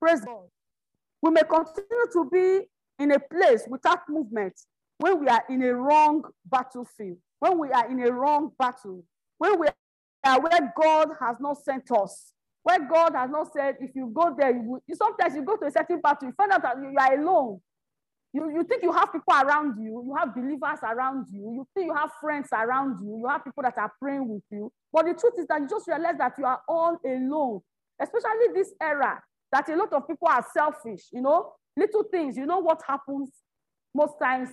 Praise 0.00 0.20
God. 0.20 0.46
We 1.22 1.30
may 1.30 1.42
continue 1.42 2.06
to 2.12 2.28
be 2.30 2.60
in 3.02 3.12
a 3.12 3.18
place 3.18 3.64
without 3.68 4.08
movement 4.08 4.54
when 4.98 5.18
we 5.18 5.26
are 5.28 5.42
in 5.48 5.62
a 5.62 5.74
wrong 5.74 6.22
battlefield, 6.44 7.16
when 7.40 7.58
we 7.58 7.70
are 7.70 7.90
in 7.90 8.00
a 8.06 8.12
wrong 8.12 8.52
battle, 8.58 9.02
when 9.38 9.58
we 9.58 9.68
are 10.24 10.40
where 10.40 10.72
God 10.80 11.08
has 11.20 11.36
not 11.40 11.56
sent 11.64 11.90
us. 11.90 12.32
Where 12.62 12.86
God 12.86 13.12
has 13.14 13.30
not 13.30 13.52
said, 13.52 13.76
if 13.80 13.90
you 13.94 14.10
go 14.14 14.34
there, 14.38 14.50
you, 14.50 14.80
you 14.86 14.94
sometimes 14.94 15.34
you 15.34 15.42
go 15.42 15.56
to 15.56 15.66
a 15.66 15.70
certain 15.70 16.00
battle, 16.00 16.28
you 16.28 16.34
find 16.36 16.52
out 16.52 16.62
that 16.62 16.76
you, 16.76 16.90
you 16.90 16.98
are 16.98 17.18
alone. 17.18 17.60
You, 18.32 18.50
you 18.50 18.64
think 18.64 18.82
you 18.82 18.92
have 18.92 19.12
people 19.12 19.34
around 19.34 19.82
you, 19.82 20.04
you 20.06 20.14
have 20.16 20.34
believers 20.34 20.78
around 20.84 21.26
you, 21.32 21.40
you 21.52 21.66
think 21.74 21.86
you 21.86 21.94
have 21.94 22.10
friends 22.20 22.48
around 22.52 22.98
you, 23.02 23.18
you 23.18 23.26
have 23.28 23.42
people 23.42 23.62
that 23.64 23.76
are 23.76 23.92
praying 24.00 24.28
with 24.28 24.44
you. 24.50 24.70
But 24.92 25.06
the 25.06 25.14
truth 25.14 25.34
is 25.38 25.46
that 25.48 25.60
you 25.60 25.68
just 25.68 25.88
realize 25.88 26.14
that 26.18 26.34
you 26.38 26.44
are 26.44 26.60
all 26.68 26.96
alone, 27.04 27.60
especially 28.00 28.52
this 28.54 28.72
era 28.80 29.20
that 29.52 29.68
a 29.68 29.76
lot 29.76 29.92
of 29.92 30.06
people 30.06 30.28
are 30.28 30.44
selfish, 30.52 31.06
you 31.12 31.20
know, 31.20 31.52
little 31.76 32.04
things. 32.04 32.36
You 32.36 32.46
know 32.46 32.58
what 32.58 32.80
happens 32.86 33.30
most 33.94 34.14
times 34.22 34.50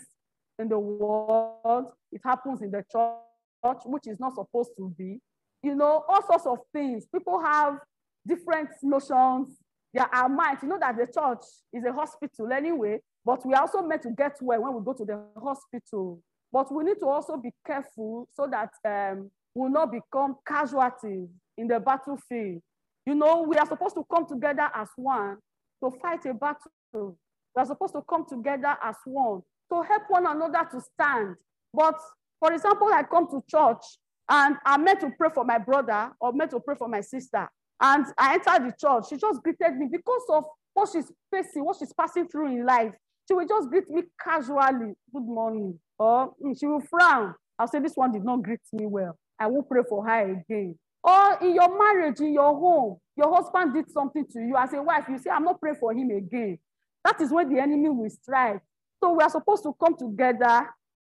in 0.60 0.70
the 0.70 0.80
world? 0.80 1.92
It 2.12 2.22
happens 2.24 2.62
in 2.62 2.72
the 2.72 2.84
church, 2.92 3.82
which 3.86 4.08
is 4.08 4.20
not 4.20 4.36
supposed 4.36 4.72
to 4.78 4.94
be. 4.98 5.20
You 5.64 5.76
know, 5.76 6.04
all 6.08 6.26
sorts 6.26 6.46
of 6.46 6.60
things. 6.74 7.06
People 7.14 7.42
have 7.44 7.78
different 8.28 8.70
notions. 8.84 9.58
There 9.94 10.14
are 10.14 10.30
minds. 10.30 10.62
You 10.64 10.70
know 10.70 10.80
that 10.80 10.98
the 10.98 11.08
church 11.08 11.44
is 11.74 11.84
a 11.86 11.94
hospital 11.94 12.52
anyway, 12.52 13.00
but 13.26 13.46
we 13.46 13.54
are 13.54 13.62
also 13.62 13.82
meant 13.82 14.04
to 14.04 14.12
get 14.12 14.38
well 14.42 14.62
when 14.62 14.74
we 14.74 14.82
go 14.84 14.94
to 14.94 15.06
the 15.06 15.24
hospital. 15.42 16.22
But 16.52 16.74
we 16.74 16.84
need 16.84 17.00
to 17.00 17.08
also 17.08 17.38
be 17.38 17.52
careful 17.66 18.28
so 18.34 18.48
that 18.48 18.72
um, 18.86 19.32
we'll 19.56 19.72
not 19.72 19.92
become 19.92 20.36
casualties 20.46 21.30
in 21.58 21.68
the 21.68 21.80
battlefield. 21.80 22.62
You 23.06 23.16
know, 23.16 23.44
we 23.44 23.58
are 23.58 23.66
supposed 23.66 23.96
to 23.96 24.06
come 24.12 24.26
together 24.28 24.70
as 24.76 24.90
one 24.96 25.38
to 25.84 25.92
fight 26.02 26.26
a 26.26 26.34
battle. 26.34 26.68
We 26.94 27.62
are 27.62 27.66
supposed 27.66 27.94
to 27.94 28.02
come 28.08 28.26
together 28.28 28.78
as 28.84 28.96
one 29.06 29.42
to 29.72 29.82
help 29.82 30.04
one 30.10 30.26
another 30.26 30.68
to 30.72 30.82
stand. 30.82 31.36
But 31.74 32.00
for 32.40 32.54
example, 32.54 32.90
I 32.94 33.04
come 33.04 33.28
to 33.32 33.44
church 33.50 33.84
and 34.30 34.58
I'm 34.66 34.84
meant 34.84 35.00
to 35.02 35.12
pray 35.18 35.30
for 35.34 35.44
my 35.46 35.58
brother 35.58 36.12
or 36.20 36.34
meant 36.34 36.52
to 36.52 36.60
pray 36.60 36.76
for 36.76 36.88
my 36.88 37.02
sister. 37.02 37.50
And 37.80 38.06
I 38.18 38.36
entered 38.36 38.68
the 38.68 38.74
church. 38.80 39.10
She 39.10 39.18
just 39.18 39.44
greeted 39.44 39.78
me 39.78 39.88
because 39.92 40.24
of 40.30 40.46
what 40.74 40.90
she's 40.92 41.12
facing, 41.32 41.66
what 41.66 41.78
she's 41.80 41.94
passing 41.94 42.28
through 42.28 42.48
in 42.48 42.66
life. 42.66 42.94
She 43.28 43.34
will 43.34 43.48
just 43.48 43.70
greet 43.70 43.90
me 43.90 44.04
casually, 44.24 44.94
good 45.14 45.24
morning. 45.26 45.80
Or 46.00 46.34
mm, 46.44 46.58
she 46.60 46.66
will 46.66 46.82
frown. 46.82 47.34
I'll 47.60 47.68
say, 47.68 47.80
this 47.80 47.96
one 47.96 48.12
did 48.12 48.24
not 48.24 48.44
greet 48.44 48.60
me 48.74 48.86
well. 48.86 49.18
I 49.40 49.48
will 49.48 49.64
pray 49.64 49.82
for 49.88 50.06
her 50.08 50.32
again. 50.32 50.78
Or 51.04 51.38
in 51.42 51.56
your 51.56 51.78
marriage, 51.78 52.20
in 52.20 52.34
your 52.34 52.54
home, 52.58 52.98
your 53.16 53.34
husband 53.36 53.74
did 53.74 53.92
something 53.92 54.26
to 54.34 54.40
you. 54.40 54.56
As 54.58 54.74
a 54.74 54.82
wife, 54.82 55.06
you 55.10 55.18
say, 55.20 55.30
I'm 55.30 55.44
not 55.44 55.60
praying 55.60 55.78
for 55.80 55.94
him 55.94 56.10
again. 56.12 56.58
That 57.06 57.22
is 57.22 57.32
when 57.32 57.54
the 57.54 57.60
enemy 57.62 57.90
will 57.90 58.10
strike. 58.10 58.62
So 59.04 59.14
we 59.14 59.24
are 59.24 59.30
supposed 59.30 59.64
to 59.64 59.74
come 59.84 59.96
together 59.98 60.68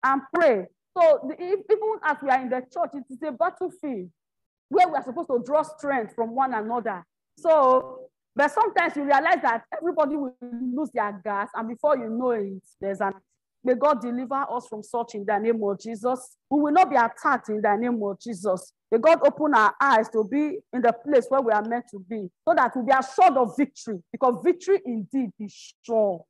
and 0.04 0.22
pray. 0.34 0.66
So 0.96 1.20
the, 1.28 1.34
even 1.42 1.98
as 2.04 2.16
we 2.22 2.30
are 2.30 2.40
in 2.40 2.48
the 2.48 2.60
church, 2.72 2.90
it 2.94 3.04
is 3.10 3.18
a 3.26 3.32
battlefield 3.32 4.10
where 4.68 4.88
we 4.88 4.94
are 4.94 5.04
supposed 5.04 5.28
to 5.28 5.42
draw 5.44 5.62
strength 5.62 6.14
from 6.14 6.34
one 6.34 6.54
another. 6.54 7.04
So, 7.38 8.08
but 8.36 8.50
sometimes 8.52 8.96
you 8.96 9.04
realize 9.04 9.40
that 9.42 9.64
everybody 9.76 10.16
will 10.16 10.36
lose 10.40 10.90
their 10.92 11.20
gas, 11.24 11.50
and 11.54 11.68
before 11.68 11.96
you 11.96 12.08
know 12.08 12.30
it, 12.30 12.62
there's 12.80 13.00
an 13.00 13.12
May 13.66 13.74
God 13.74 14.02
deliver 14.02 14.34
us 14.34 14.66
from 14.68 14.82
such 14.82 15.14
in 15.14 15.24
the 15.24 15.38
name 15.38 15.62
of 15.64 15.80
Jesus. 15.80 16.36
We 16.50 16.60
will 16.60 16.72
not 16.72 16.90
be 16.90 16.96
attacked 16.96 17.48
in 17.48 17.62
the 17.62 17.74
name 17.76 17.98
of 18.02 18.20
Jesus. 18.20 18.74
May 18.92 18.98
God 18.98 19.20
open 19.26 19.54
our 19.54 19.74
eyes 19.80 20.10
to 20.10 20.22
be 20.22 20.58
in 20.70 20.82
the 20.82 20.92
place 20.92 21.24
where 21.30 21.40
we 21.40 21.50
are 21.50 21.64
meant 21.64 21.86
to 21.92 21.98
be 21.98 22.28
so 22.46 22.54
that 22.54 22.72
we'll 22.76 22.84
be 22.84 22.92
assured 22.92 23.38
of 23.38 23.56
victory 23.56 24.00
because 24.12 24.38
victory 24.44 24.80
indeed 24.84 25.30
is 25.40 25.72
sure. 25.82 26.24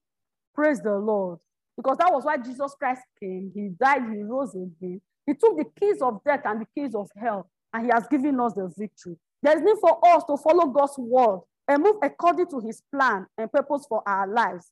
Praise 0.55 0.81
the 0.81 0.95
Lord. 0.95 1.41
Because 1.77 1.99
that 1.99 2.13
was 2.13 2.25
why 2.25 2.37
Jesus 2.37 2.73
Christ 2.79 3.03
came. 3.19 3.51
He 3.53 3.71
died, 3.81 4.03
he 4.13 4.23
rose 4.23 4.55
again. 4.55 5.01
He 5.27 5.35
took 5.35 5.57
the 5.57 5.65
keys 5.81 6.01
of 6.01 6.23
death 6.25 6.43
and 6.45 6.61
the 6.61 6.67
keys 6.73 6.95
of 6.95 7.11
hell, 7.21 7.51
and 7.75 7.85
he 7.85 7.91
has 7.93 8.07
given 8.09 8.41
us 8.41 8.55
the 8.55 8.73
victory. 8.79 9.17
There's 9.43 9.61
need 9.61 9.77
for 9.81 9.99
us 10.07 10.23
to 10.29 10.37
follow 10.39 10.67
God's 10.67 10.97
word 10.97 11.41
and 11.69 11.83
move 11.83 11.97
according 12.03 12.47
to 12.47 12.61
his 12.61 12.81
plan 12.95 13.27
and 13.37 13.53
purpose 13.53 13.85
for 13.89 14.03
our 14.07 14.27
lives. 14.27 14.71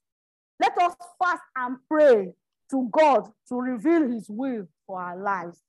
Let 0.60 0.78
us 0.78 0.94
fast 1.20 1.42
and 1.56 1.76
pray 1.90 2.32
to 2.70 2.88
God 2.90 3.28
to 3.48 3.56
reveal 3.56 4.08
his 4.08 4.30
will 4.30 4.66
for 4.86 5.02
our 5.02 5.20
lives. 5.20 5.60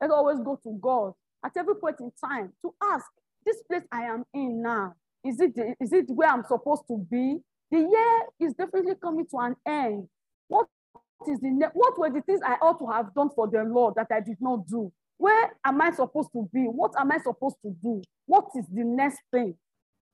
Let's 0.00 0.12
always 0.12 0.38
go 0.38 0.60
to 0.62 0.78
God 0.80 1.14
at 1.44 1.52
every 1.56 1.74
point 1.76 1.96
in 2.00 2.12
time 2.24 2.52
to 2.62 2.74
ask, 2.82 3.06
this 3.44 3.62
place 3.62 3.82
I 3.90 4.02
am 4.02 4.24
in 4.34 4.62
now, 4.62 4.94
is 5.24 5.40
it, 5.40 5.54
the, 5.54 5.74
is 5.80 5.92
it 5.92 6.04
where 6.08 6.28
I'm 6.28 6.44
supposed 6.44 6.82
to 6.88 6.98
be? 7.10 7.38
The 7.70 7.78
year 7.78 8.48
is 8.48 8.54
definitely 8.54 8.94
coming 9.02 9.26
to 9.26 9.38
an 9.38 9.56
end. 9.66 10.08
What 10.46 10.68
is 11.26 11.40
the 11.40 11.70
what 11.74 11.98
were 11.98 12.10
the 12.10 12.20
things 12.20 12.40
I 12.44 12.54
ought 12.54 12.78
to 12.78 12.86
have 12.86 13.14
done 13.14 13.30
for 13.34 13.48
the 13.48 13.62
Lord 13.64 13.94
that 13.96 14.08
I 14.12 14.20
did 14.20 14.36
not 14.40 14.66
do? 14.68 14.92
Where 15.22 15.52
am 15.64 15.80
I 15.80 15.92
supposed 15.92 16.30
to 16.32 16.48
be? 16.52 16.64
What 16.64 16.94
am 16.98 17.12
I 17.12 17.18
supposed 17.18 17.54
to 17.64 17.72
do? 17.80 18.02
What 18.26 18.46
is 18.56 18.64
the 18.66 18.82
next 18.82 19.20
thing? 19.30 19.54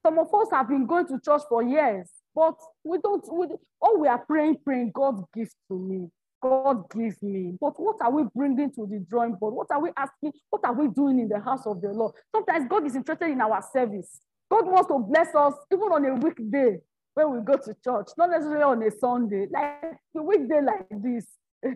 Some 0.05 0.19
of 0.19 0.27
us 0.35 0.49
have 0.53 0.69
been 0.69 0.85
going 0.85 1.07
to 1.07 1.19
church 1.25 1.41
for 1.49 1.62
years, 1.62 2.11
but 2.35 2.57
we 2.85 2.99
don't, 2.99 3.25
we, 3.33 3.47
oh, 3.81 3.99
we 3.99 4.07
are 4.07 4.19
praying, 4.19 4.59
praying, 4.62 4.93
God 4.95 5.25
give 5.35 5.49
to 5.69 5.79
me. 5.79 6.11
God 6.43 6.91
give 6.95 7.17
me. 7.23 7.55
But 7.59 7.81
what 7.81 7.97
are 8.03 8.11
we 8.11 8.25
bringing 8.37 8.71
to 8.73 8.87
the 8.87 9.03
drawing 9.09 9.37
board? 9.37 9.55
What 9.55 9.69
are 9.71 9.81
we 9.81 9.93
asking? 9.97 10.33
What 10.50 10.67
are 10.67 10.75
we 10.75 10.88
doing 10.88 11.21
in 11.21 11.31
the 11.31 11.41
house 11.41 11.65
of 11.65 11.81
the 11.81 11.88
Lord? 11.88 12.12
Sometimes 12.31 12.69
God 12.69 12.85
is 12.85 12.95
interested 12.95 13.31
in 13.31 13.41
our 13.41 13.65
service. 13.73 14.21
God 14.50 14.67
wants 14.67 14.88
to 14.88 14.99
bless 14.99 15.35
us 15.35 15.55
even 15.73 15.88
on 15.88 16.05
a 16.05 16.17
weekday 16.17 16.81
when 17.15 17.33
we 17.33 17.41
go 17.41 17.57
to 17.57 17.75
church, 17.83 18.09
not 18.19 18.29
necessarily 18.29 18.62
on 18.62 18.83
a 18.83 18.91
Sunday, 18.91 19.47
like 19.50 19.95
a 20.15 20.23
weekday 20.23 20.61
like 20.61 20.87
this. 20.91 21.27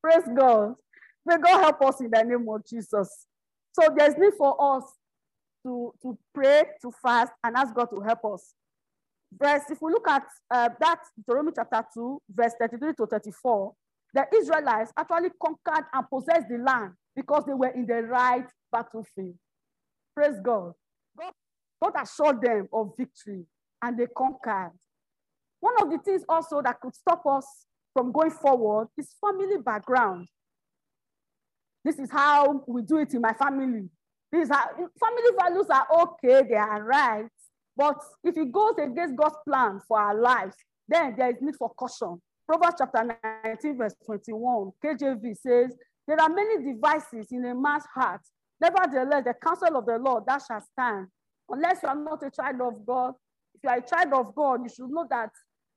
Praise 0.00 0.28
God. 0.34 0.76
May 1.26 1.38
God 1.38 1.60
help 1.60 1.82
us 1.82 2.00
in 2.00 2.10
the 2.10 2.22
name 2.22 2.46
of 2.48 2.66
Jesus. 2.66 3.26
So 3.72 3.88
there's 3.96 4.16
need 4.18 4.34
for 4.36 4.76
us 4.76 4.84
to, 5.64 5.92
to 6.02 6.18
pray, 6.34 6.64
to 6.82 6.92
fast, 7.02 7.32
and 7.42 7.56
ask 7.56 7.74
God 7.74 7.86
to 7.86 8.00
help 8.00 8.24
us. 8.26 8.54
Verse, 9.36 9.62
if 9.70 9.82
we 9.82 9.90
look 9.90 10.08
at 10.08 10.24
uh, 10.50 10.68
that 10.80 11.00
Deuteronomy 11.16 11.52
chapter 11.56 11.84
2, 11.94 12.20
verse 12.30 12.52
33 12.60 12.94
to 12.94 13.06
34, 13.06 13.72
the 14.12 14.26
Israelites 14.36 14.92
actually 14.96 15.30
conquered 15.42 15.86
and 15.92 16.08
possessed 16.08 16.48
the 16.48 16.58
land 16.58 16.92
because 17.16 17.44
they 17.46 17.54
were 17.54 17.70
in 17.70 17.86
the 17.86 18.02
right 18.02 18.46
battlefield. 18.70 19.34
Praise 20.14 20.38
God. 20.40 20.74
God, 21.18 21.32
God 21.82 21.92
assured 22.00 22.40
them 22.40 22.68
of 22.72 22.92
victory 22.96 23.44
and 23.82 23.98
they 23.98 24.06
conquered. 24.16 24.72
One 25.60 25.74
of 25.82 25.90
the 25.90 25.98
things 25.98 26.22
also 26.28 26.62
that 26.62 26.80
could 26.80 26.94
stop 26.94 27.24
us 27.26 27.46
from 27.92 28.12
going 28.12 28.30
forward 28.30 28.88
is 28.96 29.14
family 29.20 29.56
background. 29.64 30.28
This 31.84 31.98
is 31.98 32.10
how 32.10 32.64
we 32.66 32.82
do 32.82 32.98
it 32.98 33.12
in 33.14 33.20
my 33.20 33.34
family. 33.34 33.88
These 34.32 34.50
are 34.50 34.70
family 34.74 35.30
values 35.38 35.66
are 35.70 35.86
okay, 36.02 36.42
they 36.48 36.56
are 36.56 36.82
right. 36.82 37.26
But 37.76 38.00
if 38.22 38.36
it 38.36 38.50
goes 38.50 38.74
against 38.78 39.16
God's 39.16 39.36
plan 39.46 39.80
for 39.86 39.98
our 39.98 40.14
lives, 40.14 40.56
then 40.88 41.14
there 41.16 41.30
is 41.30 41.36
need 41.40 41.56
for 41.56 41.70
caution. 41.70 42.20
Proverbs 42.46 42.76
chapter 42.78 43.18
19, 43.44 43.78
verse 43.78 43.94
21, 44.04 44.72
KJV 44.84 45.36
says, 45.36 45.74
There 46.06 46.20
are 46.20 46.28
many 46.28 46.72
devices 46.72 47.28
in 47.32 47.44
a 47.46 47.54
man's 47.54 47.84
heart. 47.94 48.20
Nevertheless, 48.60 49.24
the 49.24 49.34
counsel 49.34 49.76
of 49.76 49.86
the 49.86 49.98
Lord 49.98 50.24
that 50.26 50.42
shall 50.46 50.60
stand. 50.60 51.08
Unless 51.48 51.82
you 51.82 51.88
are 51.88 51.94
not 51.94 52.22
a 52.22 52.30
child 52.30 52.60
of 52.60 52.86
God, 52.86 53.14
if 53.54 53.62
you 53.62 53.70
are 53.70 53.78
a 53.78 53.82
child 53.82 54.12
of 54.12 54.34
God, 54.34 54.60
you 54.62 54.68
should 54.68 54.90
know 54.90 55.06
that 55.10 55.30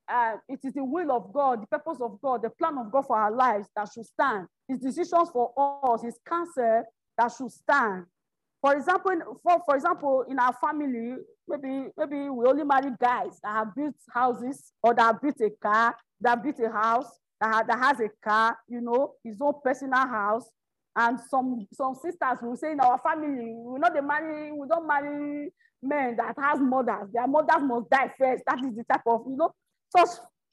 uh, 0.10 0.38
it 0.48 0.60
is 0.64 0.74
the 0.74 0.84
will 0.84 1.12
of 1.12 1.32
God, 1.34 1.62
the 1.62 1.68
purpose 1.68 2.00
of 2.02 2.20
God, 2.22 2.42
the 2.42 2.50
plan 2.50 2.78
of 2.78 2.92
God 2.92 3.06
for 3.06 3.18
our 3.18 3.32
lives 3.32 3.68
that 3.76 3.90
should 3.94 4.06
stand. 4.06 4.48
His 4.68 4.80
decisions 4.80 5.30
for 5.32 5.52
us, 5.84 6.02
his 6.04 6.20
counsel 6.28 6.84
that 7.18 7.32
should 7.38 7.52
stand. 7.52 8.06
For 8.62 8.76
example, 8.76 9.40
for, 9.44 9.62
for 9.66 9.76
example, 9.76 10.26
in 10.30 10.40
our 10.40 10.54
family, 10.54 11.18
maybe 11.48 11.90
maybe 11.98 12.30
we 12.30 12.46
only 12.46 12.64
marry 12.64 12.92
guys 13.00 13.40
that 13.44 13.52
have 13.54 13.76
built 13.76 13.96
houses 14.12 14.72
or 14.82 14.94
that 14.96 15.02
have 15.02 15.22
built 15.22 15.40
a 15.42 15.50
car 15.62 15.96
that 16.22 16.44
built 16.44 16.60
a 16.60 16.72
house, 16.72 17.10
that, 17.40 17.54
ha 17.54 17.64
that 17.68 17.80
has 17.80 18.00
a 18.00 18.10
car, 18.24 18.58
you 18.68 18.82
know, 18.82 19.14
his 19.24 19.38
own 19.42 19.54
personal 19.64 20.08
house. 20.08 20.50
And 20.96 21.20
some 21.30 21.68
some 21.74 21.94
sisters 21.94 22.40
will 22.42 22.56
say 22.56 22.72
in 22.72 22.80
our 22.80 22.98
family, 22.98 23.54
we 23.54 23.80
not 23.80 23.94
marry, 24.04 24.52
we 24.52 24.68
don't 24.68 24.88
marry 24.88 25.52
men 25.82 26.16
that 26.18 26.34
has 26.40 26.60
mothers. 26.60 27.10
Their 27.14 27.28
mothers 27.28 27.62
must 27.62 27.90
die 27.90 28.12
first. 28.18 28.44
That 28.48 28.66
is 28.66 28.76
the 28.76 28.84
type 28.84 29.04
of, 29.06 29.22
you 29.28 29.38
know, 29.38 29.52
such 29.96 30.10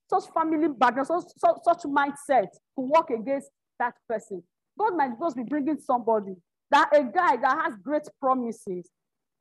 such 0.08 0.24
family 0.32 0.68
background, 0.68 1.06
such, 1.06 1.24
such, 1.38 1.56
such 1.62 1.82
mindset 1.84 2.48
to 2.76 2.80
work 2.80 3.10
against 3.10 3.48
that 3.78 3.94
person. 4.08 4.42
God 4.78 4.96
might 4.96 5.18
just 5.18 5.36
be 5.36 5.42
bringing 5.42 5.78
somebody 5.78 6.34
that 6.70 6.90
a 6.94 7.04
guy 7.04 7.36
that 7.36 7.62
has 7.64 7.74
great 7.82 8.02
promises, 8.20 8.88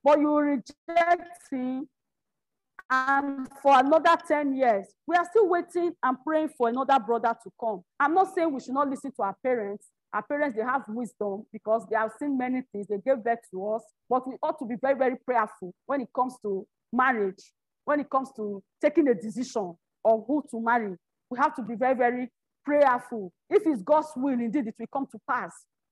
but 0.03 0.19
you 0.19 0.37
reject 0.37 1.39
him 1.51 1.87
and 2.89 3.47
for 3.61 3.79
another 3.79 4.15
10 4.27 4.55
years, 4.55 4.87
we 5.07 5.15
are 5.15 5.25
still 5.25 5.49
waiting 5.49 5.93
and 6.03 6.17
praying 6.23 6.49
for 6.57 6.69
another 6.69 6.99
brother 6.99 7.35
to 7.43 7.49
come. 7.59 7.81
I'm 7.99 8.13
not 8.13 8.35
saying 8.35 8.53
we 8.53 8.59
should 8.59 8.73
not 8.73 8.89
listen 8.89 9.11
to 9.15 9.23
our 9.23 9.35
parents. 9.43 9.87
Our 10.13 10.21
parents, 10.21 10.55
they 10.55 10.63
have 10.63 10.83
wisdom 10.87 11.45
because 11.51 11.87
they 11.89 11.95
have 11.95 12.11
seen 12.19 12.37
many 12.37 12.61
things. 12.71 12.85
They 12.87 12.99
gave 13.03 13.23
birth 13.23 13.39
to 13.51 13.67
us, 13.73 13.83
but 14.09 14.27
we 14.27 14.35
ought 14.43 14.59
to 14.59 14.65
be 14.65 14.75
very, 14.79 14.95
very 14.95 15.15
prayerful 15.25 15.73
when 15.87 16.01
it 16.01 16.09
comes 16.15 16.35
to 16.43 16.67
marriage, 16.91 17.51
when 17.85 17.99
it 17.99 18.09
comes 18.11 18.29
to 18.35 18.61
taking 18.79 19.07
a 19.07 19.15
decision 19.15 19.75
of 20.05 20.23
who 20.27 20.43
to 20.51 20.61
marry. 20.61 20.95
We 21.29 21.37
have 21.39 21.55
to 21.55 21.61
be 21.61 21.75
very, 21.75 21.95
very 21.95 22.29
prayerful. 22.65 23.31
If 23.49 23.63
it's 23.65 23.81
God's 23.81 24.07
will, 24.15 24.33
indeed, 24.33 24.67
it 24.67 24.75
will 24.79 24.87
come 24.91 25.07
to 25.11 25.19
pass. 25.29 25.51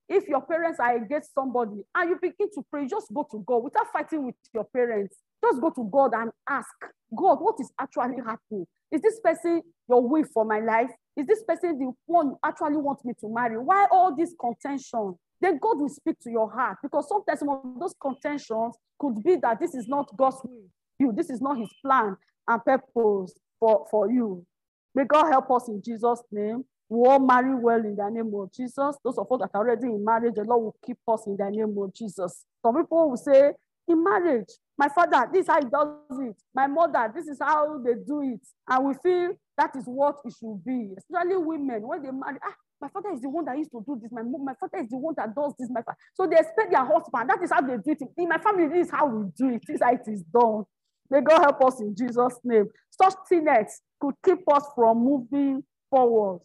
If 0.10 0.28
your 0.28 0.42
parents 0.42 0.80
are 0.80 0.96
against 0.96 1.34
somebody 1.34 1.84
and 1.96 2.10
you 2.10 2.18
begin 2.22 2.50
to 2.56 2.66
pray, 2.70 2.86
just 2.86 3.14
go 3.14 3.26
to 3.32 3.44
God 3.46 3.64
without 3.64 3.92
fighting 3.94 4.26
with 4.26 4.36
your 4.54 4.66
parents. 4.66 5.16
Just 5.42 5.62
go 5.62 5.70
to 5.70 5.90
God 5.92 6.12
and 6.14 6.32
ask, 6.50 6.70
God, 7.16 7.36
what 7.36 7.56
is 7.60 7.72
actually 7.80 8.18
happening? 8.18 8.68
Is 8.92 9.02
this 9.02 9.20
person 9.22 9.62
your 9.88 10.06
will 10.08 10.26
for 10.34 10.44
my 10.44 10.60
life? 10.60 10.90
Is 11.16 11.28
this 11.28 11.44
person 11.44 11.80
the 11.80 11.92
one 12.06 12.28
you 12.28 12.40
actually 12.44 12.78
want 12.78 13.04
me 13.06 13.14
to 13.22 13.34
marry? 13.34 13.58
Why 13.58 13.88
all 13.92 14.16
this 14.16 14.36
contention? 14.40 15.16
Then 15.40 15.58
God 15.60 15.80
will 15.80 15.90
speak 15.90 16.20
to 16.24 16.30
your 16.30 16.52
heart 16.52 16.78
because 16.84 17.08
sometimes 17.08 17.40
some 17.40 17.50
of 17.50 17.62
those 17.80 17.96
contentions 18.00 18.76
could 19.00 19.24
be 19.24 19.38
that 19.38 19.60
this 19.60 19.74
is 19.74 19.88
not 19.88 20.16
God's 20.16 20.38
will. 20.44 20.70
You, 21.00 21.14
this 21.16 21.30
is 21.30 21.42
not 21.42 21.58
his 21.58 21.70
plan 21.84 22.16
and 22.48 22.64
purpose 22.64 23.34
for, 23.62 23.88
for 23.90 24.12
you. 24.12 24.46
May 24.94 25.06
God 25.06 25.30
help 25.30 25.50
us 25.52 25.70
in 25.70 25.82
Jesus' 25.82 26.22
name. 26.32 26.66
We 26.90 27.08
all 27.08 27.20
marry 27.20 27.56
well 27.56 27.80
in 27.80 27.96
the 27.96 28.10
name 28.10 28.34
of 28.36 28.52
Jesus. 28.52 28.98
Those 29.06 29.18
of 29.18 29.32
us 29.32 29.40
that 29.40 29.52
are 29.54 29.62
already 29.62 29.88
in 29.88 30.04
marriage, 30.04 30.34
the 30.36 30.44
Lord 30.44 30.64
will 30.64 30.76
keep 30.86 30.98
us 31.08 31.26
in 31.26 31.38
the 31.38 31.50
name 31.50 31.74
of 31.78 31.94
Jesus. 31.94 32.44
Some 32.62 32.76
people 32.76 33.12
will 33.12 33.18
say, 33.18 33.54
in 33.88 34.04
marriage, 34.04 34.50
my 34.78 34.90
father, 34.90 35.30
this 35.32 35.44
is 35.44 35.48
how 35.48 35.60
he 35.60 35.70
does 35.70 36.20
it. 36.20 36.36
My 36.54 36.68
mother, 36.68 37.12
this 37.16 37.28
is 37.28 37.38
how 37.40 37.80
they 37.80 37.94
do 38.06 38.22
it. 38.34 38.46
And 38.68 38.86
we 38.86 38.94
feel 39.02 39.32
that 39.58 39.72
is 39.78 39.86
what 39.86 40.18
it 40.26 40.34
should 40.38 40.64
be. 40.66 40.90
Especially 40.98 41.38
women, 41.38 41.88
when 41.88 42.02
they 42.04 42.12
marry, 42.12 42.40
ah, 42.44 42.54
my 42.82 42.90
father 42.90 43.12
is 43.14 43.22
the 43.22 43.30
one 43.30 43.46
that 43.46 43.58
used 43.58 43.72
to 43.72 43.84
do 43.86 43.98
this. 44.02 44.12
My 44.12 44.24
my 44.24 44.54
father 44.60 44.84
is 44.84 44.90
the 44.90 44.98
one 44.98 45.14
that 45.16 45.36
does 45.36 45.54
this. 45.60 45.70
My 45.70 45.84
father. 45.84 45.98
So 46.16 46.26
they 46.26 46.38
expect 46.38 46.72
their 46.72 46.84
husband. 46.84 47.30
That 47.30 47.44
is 47.44 47.52
how 47.52 47.62
they 47.62 47.78
do 47.78 47.92
it. 47.92 48.02
In 48.18 48.28
my 48.28 48.40
family, 48.40 48.68
this 48.68 48.88
is 48.88 48.92
how 48.92 49.06
we 49.06 49.30
do 49.38 49.54
it. 49.54 49.62
This 49.68 49.76
is 49.76 49.82
how 49.84 49.94
it 49.94 50.02
is 50.08 50.24
done. 50.24 50.64
May 51.12 51.22
God 51.22 51.42
help 51.42 51.64
us 51.66 51.82
in 51.82 51.94
Jesus' 51.94 52.40
name. 52.44 52.70
Such 52.90 53.14
tenets 53.28 53.82
could 54.00 54.16
keep 54.26 54.40
us 54.52 54.66
from 54.74 55.04
moving 55.04 55.64
forward. 55.90 56.40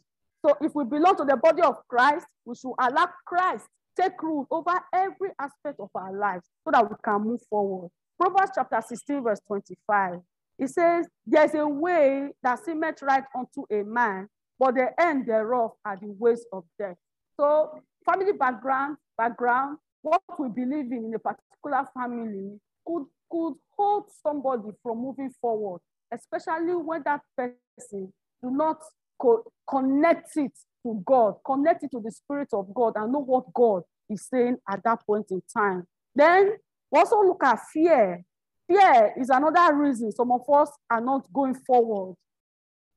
So 0.44 0.54
if 0.61 0.75
we 0.75 0.85
belong 0.85 1.16
to 1.16 1.25
the 1.25 1.37
body 1.37 1.62
of 1.62 1.76
Christ, 1.88 2.26
we 2.44 2.54
should 2.56 2.75
allow 2.78 3.08
Christ 3.25 3.66
take 3.99 4.23
root 4.23 4.46
over 4.50 4.75
every 4.92 5.30
aspect 5.38 5.80
of 5.80 5.88
our 5.94 6.12
lives 6.12 6.46
so 6.64 6.70
that 6.70 6.88
we 6.88 6.96
can 7.02 7.23
move 7.23 7.40
forward. 7.49 7.90
Proverbs 8.20 8.52
chapter 8.54 8.80
16, 8.87 9.23
verse 9.23 9.40
25. 9.46 10.20
It 10.58 10.68
says, 10.68 11.06
There's 11.26 11.54
a 11.54 11.66
way 11.66 12.28
that 12.42 12.64
seemeth 12.64 13.02
right 13.02 13.25
unto 13.35 13.64
a 13.70 13.85
man, 13.85 14.28
but 14.58 14.75
the 14.75 14.88
end 15.00 15.26
thereof 15.26 15.73
are 15.85 15.96
the 15.96 16.08
ways 16.18 16.44
of 16.52 16.64
death. 16.78 16.96
So, 17.38 17.78
family 18.04 18.32
background, 18.32 18.96
background, 19.18 19.78
what 20.02 20.23
we 20.38 20.49
believe 20.49 20.92
in 20.92 21.04
in 21.06 21.14
a 21.14 21.18
particular 21.18 21.87
family 21.94 22.58
could, 22.87 23.06
could 23.30 23.54
hold 23.76 24.04
somebody 24.23 24.71
from 24.83 24.99
moving 24.99 25.30
forward, 25.40 25.80
especially 26.12 26.75
when 26.75 27.02
that 27.04 27.21
person 27.37 28.12
do 28.42 28.50
not 28.50 28.78
co 29.21 29.42
connect 29.68 30.37
it 30.37 30.52
to 30.85 31.02
God, 31.04 31.35
connect 31.45 31.85
it 31.85 31.90
to 31.92 32.00
the 32.00 32.11
Spirit 32.11 32.49
of 32.52 32.73
God, 32.75 32.95
and 32.97 33.12
know 33.12 33.21
what 33.21 33.52
God 33.52 33.83
is 34.09 34.26
saying 34.28 34.56
at 34.68 34.83
that 34.85 35.04
point 35.06 35.26
in 35.30 35.42
time. 35.56 35.85
Then 36.14 36.56
also 36.95 37.21
look 37.23 37.42
at 37.45 37.59
fear. 37.73 38.25
Fear 38.68 39.14
is 39.21 39.30
another 39.30 39.75
reason 39.76 40.11
some 40.12 40.33
of 40.33 40.42
us 40.52 40.71
are 40.90 41.00
not 41.00 41.33
going 41.33 41.54
forward. 41.66 42.16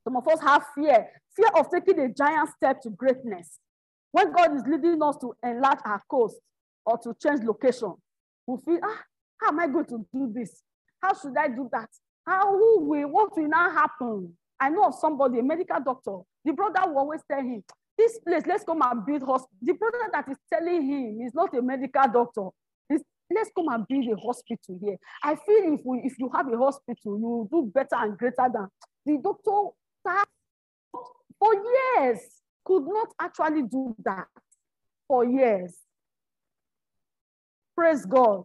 Some 0.03 0.15
of 0.15 0.27
us 0.27 0.41
have 0.41 0.65
fear, 0.73 1.07
fear 1.35 1.49
of 1.55 1.69
taking 1.69 1.99
a 1.99 2.09
giant 2.09 2.49
step 2.57 2.81
to 2.81 2.89
greatness. 2.89 3.59
When 4.11 4.31
God 4.31 4.55
is 4.55 4.63
leading 4.67 5.01
us 5.03 5.17
to 5.17 5.33
enlarge 5.43 5.79
our 5.85 6.01
coast 6.09 6.37
or 6.85 6.97
to 6.99 7.15
change 7.21 7.43
location, 7.43 7.93
we 8.47 8.57
feel, 8.65 8.79
ah, 8.83 9.03
how 9.41 9.49
am 9.49 9.59
I 9.59 9.67
going 9.67 9.85
to 9.85 10.05
do 10.13 10.31
this? 10.33 10.61
How 11.01 11.13
should 11.13 11.37
I 11.37 11.47
do 11.47 11.69
that? 11.71 11.89
How 12.25 12.51
who 12.51 12.81
will 12.81 13.07
what 13.07 13.37
will 13.37 13.47
now 13.47 13.69
happen? 13.71 14.33
I 14.59 14.69
know 14.69 14.85
of 14.85 14.95
somebody, 14.95 15.39
a 15.39 15.43
medical 15.43 15.79
doctor. 15.79 16.17
The 16.43 16.51
brother 16.51 16.81
will 16.87 16.99
always 16.99 17.21
tell 17.31 17.41
him, 17.41 17.63
this 17.97 18.19
place, 18.19 18.43
let's 18.45 18.63
come 18.63 18.81
and 18.81 19.05
build 19.05 19.23
hospital. 19.23 19.57
The 19.61 19.73
brother 19.73 20.09
that 20.13 20.29
is 20.29 20.37
telling 20.51 20.85
him 20.85 21.21
is 21.25 21.33
not 21.33 21.55
a 21.57 21.61
medical 21.61 22.03
doctor. 22.11 22.49
Let's 23.31 23.51
come 23.55 23.67
and 23.69 23.87
build 23.87 24.05
a 24.11 24.15
hospital 24.19 24.79
here. 24.81 24.97
I 25.23 25.35
feel 25.35 25.73
if 25.73 25.81
we, 25.85 26.01
if 26.03 26.17
you 26.17 26.31
have 26.33 26.51
a 26.51 26.57
hospital, 26.57 27.19
you 27.19 27.27
will 27.27 27.45
do 27.45 27.71
better 27.71 27.95
and 27.95 28.17
greater 28.17 28.49
than 28.51 28.67
the 29.05 29.21
doctor 29.21 29.69
for 31.39 31.53
years 31.53 32.19
could 32.65 32.85
not 32.87 33.09
actually 33.19 33.63
do 33.63 33.95
that 34.03 34.27
for 35.07 35.25
years. 35.25 35.75
Praise 37.75 38.05
God. 38.05 38.43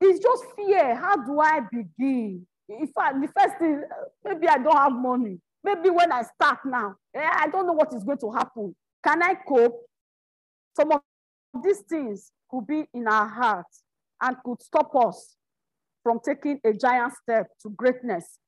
It's 0.00 0.20
just 0.20 0.44
fear. 0.54 0.94
How 0.94 1.16
do 1.16 1.40
I 1.40 1.60
begin? 1.70 2.46
In 2.68 2.86
fact, 2.88 3.20
the 3.20 3.28
first 3.28 3.58
thing, 3.58 3.82
maybe 4.24 4.48
I 4.48 4.58
don't 4.58 4.76
have 4.76 4.92
money. 4.92 5.38
Maybe 5.62 5.90
when 5.90 6.12
I 6.12 6.22
start 6.22 6.58
now, 6.64 6.96
eh, 7.14 7.20
I 7.22 7.48
don't 7.48 7.66
know 7.66 7.72
what 7.72 7.92
is 7.94 8.04
going 8.04 8.18
to 8.18 8.30
happen. 8.30 8.74
Can 9.04 9.22
I 9.22 9.34
cope? 9.34 9.80
Some 10.76 10.92
of 10.92 11.00
these 11.62 11.80
things 11.80 12.30
could 12.50 12.66
be 12.66 12.84
in 12.92 13.08
our 13.08 13.26
hearts 13.26 13.82
and 14.20 14.36
could 14.44 14.62
stop 14.62 14.94
us 14.94 15.36
from 16.02 16.20
taking 16.24 16.60
a 16.64 16.72
giant 16.72 17.14
step 17.22 17.48
to 17.62 17.70
greatness. 17.70 18.38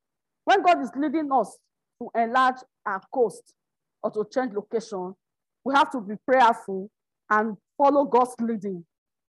When 0.45 0.63
God 0.63 0.81
is 0.83 0.91
leading 0.97 1.31
us 1.33 1.59
to 2.01 2.09
enlarge 2.15 2.57
our 2.87 3.01
coast 3.13 3.55
or 4.03 4.11
to 4.13 4.25
change 4.33 4.53
location, 4.55 5.15
we 5.65 5.75
have 5.75 5.91
to 5.91 6.01
be 6.01 6.15
prayerful 6.27 6.89
and 7.31 7.57
follow 7.77 8.05
God's 8.05 8.35
leading. 8.41 8.85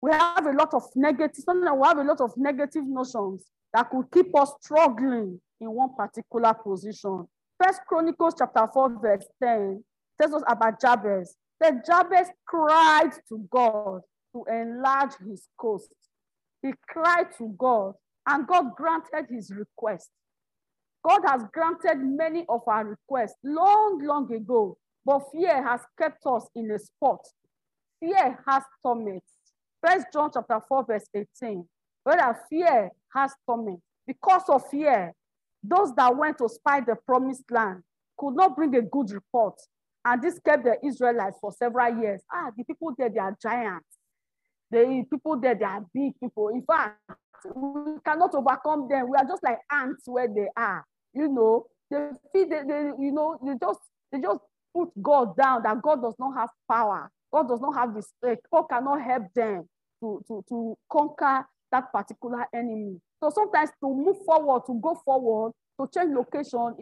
We 0.03 0.11
have 0.11 0.45
a 0.45 0.51
lot 0.51 0.73
of 0.73 0.83
negative, 0.97 1.45
we 1.47 1.87
have 1.87 1.97
a 1.97 2.03
lot 2.03 2.19
of 2.19 2.33
negative 2.35 2.83
notions 2.85 3.45
that 3.73 3.89
could 3.89 4.11
keep 4.11 4.37
us 4.37 4.51
struggling 4.61 5.39
in 5.61 5.71
one 5.71 5.95
particular 5.95 6.53
position. 6.53 7.25
First 7.57 7.79
Chronicles 7.87 8.35
chapter 8.37 8.67
4, 8.73 8.99
verse 9.01 9.25
10 9.41 9.81
tells 10.19 10.33
us 10.33 10.43
about 10.45 10.81
Jabez. 10.81 11.37
That 11.61 11.85
Jabez 11.85 12.27
cried 12.45 13.11
to 13.29 13.47
God 13.49 14.01
to 14.33 14.43
enlarge 14.51 15.13
his 15.25 15.47
coast. 15.57 15.87
He 16.61 16.73
cried 16.85 17.27
to 17.37 17.55
God, 17.57 17.93
and 18.27 18.45
God 18.45 18.75
granted 18.75 19.33
his 19.33 19.53
request. 19.55 20.09
God 21.07 21.21
has 21.25 21.43
granted 21.53 21.99
many 22.03 22.45
of 22.49 22.59
our 22.67 22.83
requests 22.83 23.37
long, 23.41 24.01
long 24.03 24.29
ago, 24.33 24.77
but 25.05 25.21
fear 25.31 25.63
has 25.65 25.79
kept 25.97 26.25
us 26.25 26.45
in 26.55 26.69
a 26.71 26.79
spot. 26.79 27.25
Fear 28.01 28.37
has 28.45 28.63
torment. 28.81 29.23
First 29.85 30.07
John 30.13 30.31
chapter 30.33 30.59
4, 30.67 30.85
verse 30.85 31.05
18. 31.13 31.67
Whether 32.03 32.37
fear 32.49 32.89
has 33.13 33.33
torment. 33.45 33.79
Because 34.05 34.43
of 34.49 34.67
fear, 34.69 35.13
those 35.63 35.93
that 35.95 36.15
went 36.15 36.37
to 36.39 36.49
spy 36.49 36.81
the 36.81 36.95
promised 37.05 37.43
land 37.49 37.83
could 38.17 38.35
not 38.35 38.55
bring 38.55 38.75
a 38.75 38.81
good 38.81 39.11
report. 39.11 39.55
And 40.05 40.21
this 40.21 40.39
kept 40.39 40.65
the 40.65 40.75
Israelites 40.85 41.37
for 41.39 41.53
several 41.53 42.01
years. 42.01 42.21
Ah, 42.31 42.51
the 42.57 42.63
people 42.63 42.93
there, 42.97 43.09
they 43.09 43.19
are 43.19 43.35
giants. 43.41 43.87
The 44.69 45.05
people 45.09 45.39
there, 45.39 45.55
they 45.55 45.63
are 45.63 45.85
big 45.93 46.19
people. 46.19 46.49
In 46.49 46.63
fact, 46.63 46.99
we 47.55 47.93
cannot 48.05 48.35
overcome 48.35 48.87
them. 48.89 49.09
We 49.09 49.17
are 49.17 49.25
just 49.25 49.43
like 49.43 49.59
ants 49.71 50.03
where 50.05 50.27
they 50.27 50.47
are 50.57 50.85
you 51.13 51.27
know, 51.27 51.65
they 51.89 52.09
feel 52.31 52.49
they, 52.49 52.61
they, 52.67 52.91
you 52.99 53.11
know, 53.11 53.37
they 53.45 53.53
just 53.61 53.79
they 54.11 54.19
just 54.19 54.39
put 54.75 54.89
God 55.01 55.35
down 55.37 55.61
that 55.63 55.81
God 55.81 56.01
does 56.01 56.15
not 56.19 56.35
have 56.37 56.49
power. 56.69 57.11
God 57.31 57.47
does 57.47 57.61
not 57.61 57.75
have 57.75 57.93
the 57.93 58.01
strength. 58.01 58.41
God 58.51 58.63
cannot 58.63 59.01
help 59.01 59.23
them 59.33 59.67
to, 60.03 60.23
to, 60.27 60.43
to 60.49 60.77
conquer 60.91 61.45
that 61.71 61.91
particular 61.91 62.45
enemy. 62.53 62.99
So 63.23 63.31
sometimes 63.33 63.69
to 63.81 63.93
move 63.93 64.17
forward, 64.25 64.63
to 64.67 64.79
go 64.81 64.95
forward, 65.05 65.53
to 65.79 65.87
change 65.93 66.13
location, 66.13 66.75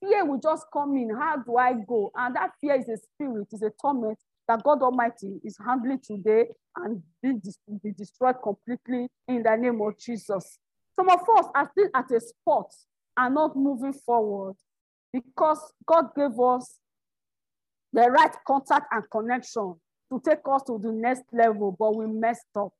fear 0.00 0.24
will 0.26 0.40
just 0.40 0.66
come 0.72 0.96
in. 0.96 1.10
How 1.16 1.36
do 1.36 1.56
I 1.56 1.74
go? 1.88 2.10
And 2.14 2.34
that 2.36 2.50
fear 2.60 2.74
is 2.74 2.88
a 2.88 2.96
spirit, 2.98 3.46
is 3.52 3.62
a 3.62 3.70
torment 3.80 4.18
that 4.48 4.62
God 4.64 4.82
Almighty 4.82 5.40
is 5.44 5.56
handling 5.64 6.00
today 6.04 6.46
and 6.76 7.00
be, 7.22 7.34
be 7.82 7.92
destroyed 7.92 8.36
completely 8.42 9.06
in 9.28 9.42
the 9.44 9.56
name 9.56 9.80
of 9.80 9.98
Jesus. 9.98 10.58
Some 10.96 11.08
of 11.08 11.20
us 11.20 11.46
are 11.54 11.70
still 11.72 11.88
at 11.94 12.10
a 12.10 12.20
spot 12.20 12.66
are 13.16 13.30
not 13.30 13.56
moving 13.56 13.92
forward 13.92 14.54
because 15.12 15.60
God 15.86 16.06
gave 16.16 16.38
us 16.40 16.78
the 17.92 18.10
right 18.10 18.34
contact 18.46 18.86
and 18.90 19.04
connection 19.10 19.74
to 20.12 20.20
take 20.22 20.40
us 20.46 20.62
to 20.64 20.78
the 20.78 20.92
next 20.92 21.22
level, 21.32 21.74
but 21.78 21.96
we 21.96 22.06
messed 22.06 22.44
up. 22.54 22.72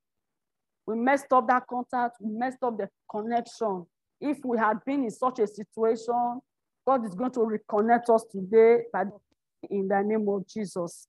We 0.86 0.96
messed 0.96 1.32
up 1.32 1.48
that 1.48 1.66
contact, 1.66 2.16
we 2.20 2.30
messed 2.38 2.62
up 2.62 2.76
the 2.76 2.90
connection. 3.10 3.86
If 4.20 4.44
we 4.44 4.58
had 4.58 4.84
been 4.84 5.04
in 5.04 5.10
such 5.10 5.38
a 5.38 5.46
situation, 5.46 6.40
God 6.86 7.06
is 7.06 7.14
going 7.14 7.30
to 7.32 7.40
reconnect 7.40 8.14
us 8.14 8.24
today 8.30 8.82
by 8.92 9.04
in 9.70 9.88
the 9.88 10.02
name 10.02 10.28
of 10.28 10.46
Jesus. 10.46 11.06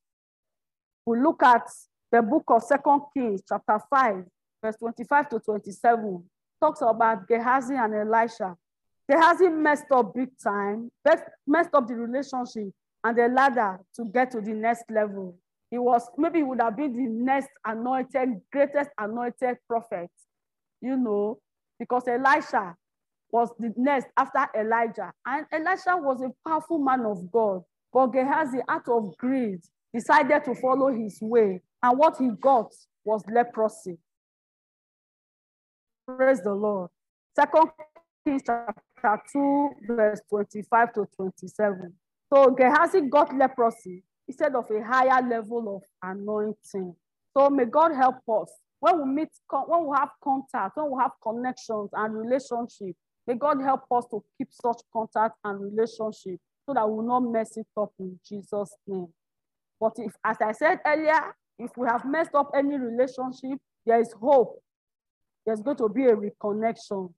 We 1.05 1.19
look 1.19 1.43
at 1.43 1.67
the 2.11 2.21
book 2.21 2.43
of 2.47 2.63
Second 2.63 3.01
Kings, 3.13 3.41
chapter 3.47 3.79
5, 3.89 4.23
verse 4.63 4.75
25 4.77 5.29
to 5.29 5.39
27, 5.39 6.23
talks 6.61 6.81
about 6.81 7.27
Gehazi 7.27 7.75
and 7.75 7.93
Elisha. 7.95 8.55
Gehazi 9.09 9.49
messed 9.49 9.91
up 9.91 10.13
big 10.13 10.29
time, 10.41 10.89
messed 11.45 11.73
up 11.73 11.87
the 11.87 11.95
relationship 11.95 12.69
and 13.03 13.17
the 13.17 13.27
ladder 13.27 13.79
to 13.95 14.05
get 14.05 14.31
to 14.31 14.39
the 14.39 14.53
next 14.53 14.85
level. 14.89 15.37
He 15.73 15.79
was, 15.79 16.07
maybe 16.19 16.37
he 16.37 16.43
would 16.43 16.61
have 16.61 16.77
been 16.77 16.93
the 16.93 17.09
next 17.09 17.49
anointed, 17.65 18.29
greatest 18.51 18.91
anointed 18.95 19.57
prophet, 19.67 20.11
you 20.81 20.95
know, 20.95 21.39
because 21.79 22.03
Elisha 22.07 22.75
was 23.31 23.49
the 23.57 23.73
next 23.75 24.05
after 24.15 24.45
Elijah. 24.55 25.11
And 25.25 25.47
Elisha 25.51 25.97
was 25.97 26.21
a 26.21 26.29
powerful 26.47 26.77
man 26.77 27.03
of 27.07 27.31
God. 27.31 27.63
But 27.91 28.13
Gehazi, 28.13 28.59
out 28.69 28.87
of 28.87 29.17
greed, 29.17 29.61
decided 29.91 30.43
to 30.43 30.53
follow 30.53 30.93
his 30.93 31.17
way. 31.19 31.63
And 31.81 31.97
what 31.97 32.17
he 32.19 32.29
got 32.39 32.71
was 33.03 33.23
leprosy. 33.33 33.97
Praise 36.05 36.41
the 36.41 36.53
Lord. 36.53 36.91
Second 37.35 37.69
Kings 38.27 38.43
chapter 38.45 39.21
2, 39.31 39.69
verse 39.87 40.21
25 40.29 40.93
to 40.93 41.07
27. 41.15 41.93
So 42.31 42.51
Gehazi 42.51 43.01
got 43.09 43.35
leprosy 43.35 44.03
instead 44.27 44.55
of 44.55 44.69
a 44.69 44.83
higher 44.83 45.21
level 45.27 45.75
of 45.77 46.09
anointing. 46.09 46.95
So 47.35 47.49
may 47.49 47.65
God 47.65 47.93
help 47.93 48.17
us. 48.29 48.51
When 48.79 48.99
we 48.99 49.13
meet, 49.13 49.29
when 49.49 49.87
we 49.87 49.95
have 49.97 50.09
contact, 50.23 50.77
when 50.77 50.91
we 50.91 51.01
have 51.01 51.11
connections 51.21 51.89
and 51.93 52.13
relationship, 52.13 52.95
may 53.25 53.35
God 53.35 53.61
help 53.61 53.81
us 53.91 54.05
to 54.11 54.23
keep 54.37 54.49
such 54.51 54.81
contact 54.91 55.35
and 55.43 55.61
relationship 55.61 56.39
so 56.65 56.73
that 56.73 56.87
we 56.87 56.95
will 56.97 57.07
not 57.07 57.21
mess 57.21 57.57
it 57.57 57.67
up 57.77 57.91
in 57.99 58.19
Jesus' 58.27 58.75
name. 58.87 59.07
But 59.79 59.93
if, 59.97 60.13
as 60.23 60.37
I 60.41 60.51
said 60.51 60.79
earlier, 60.85 61.35
if 61.59 61.71
we 61.77 61.87
have 61.87 62.05
messed 62.05 62.35
up 62.35 62.51
any 62.55 62.77
relationship, 62.77 63.59
there 63.85 63.99
is 63.99 64.13
hope. 64.13 64.61
There's 65.45 65.61
going 65.61 65.77
to 65.77 65.89
be 65.89 66.05
a 66.05 66.15
reconnection 66.15 67.13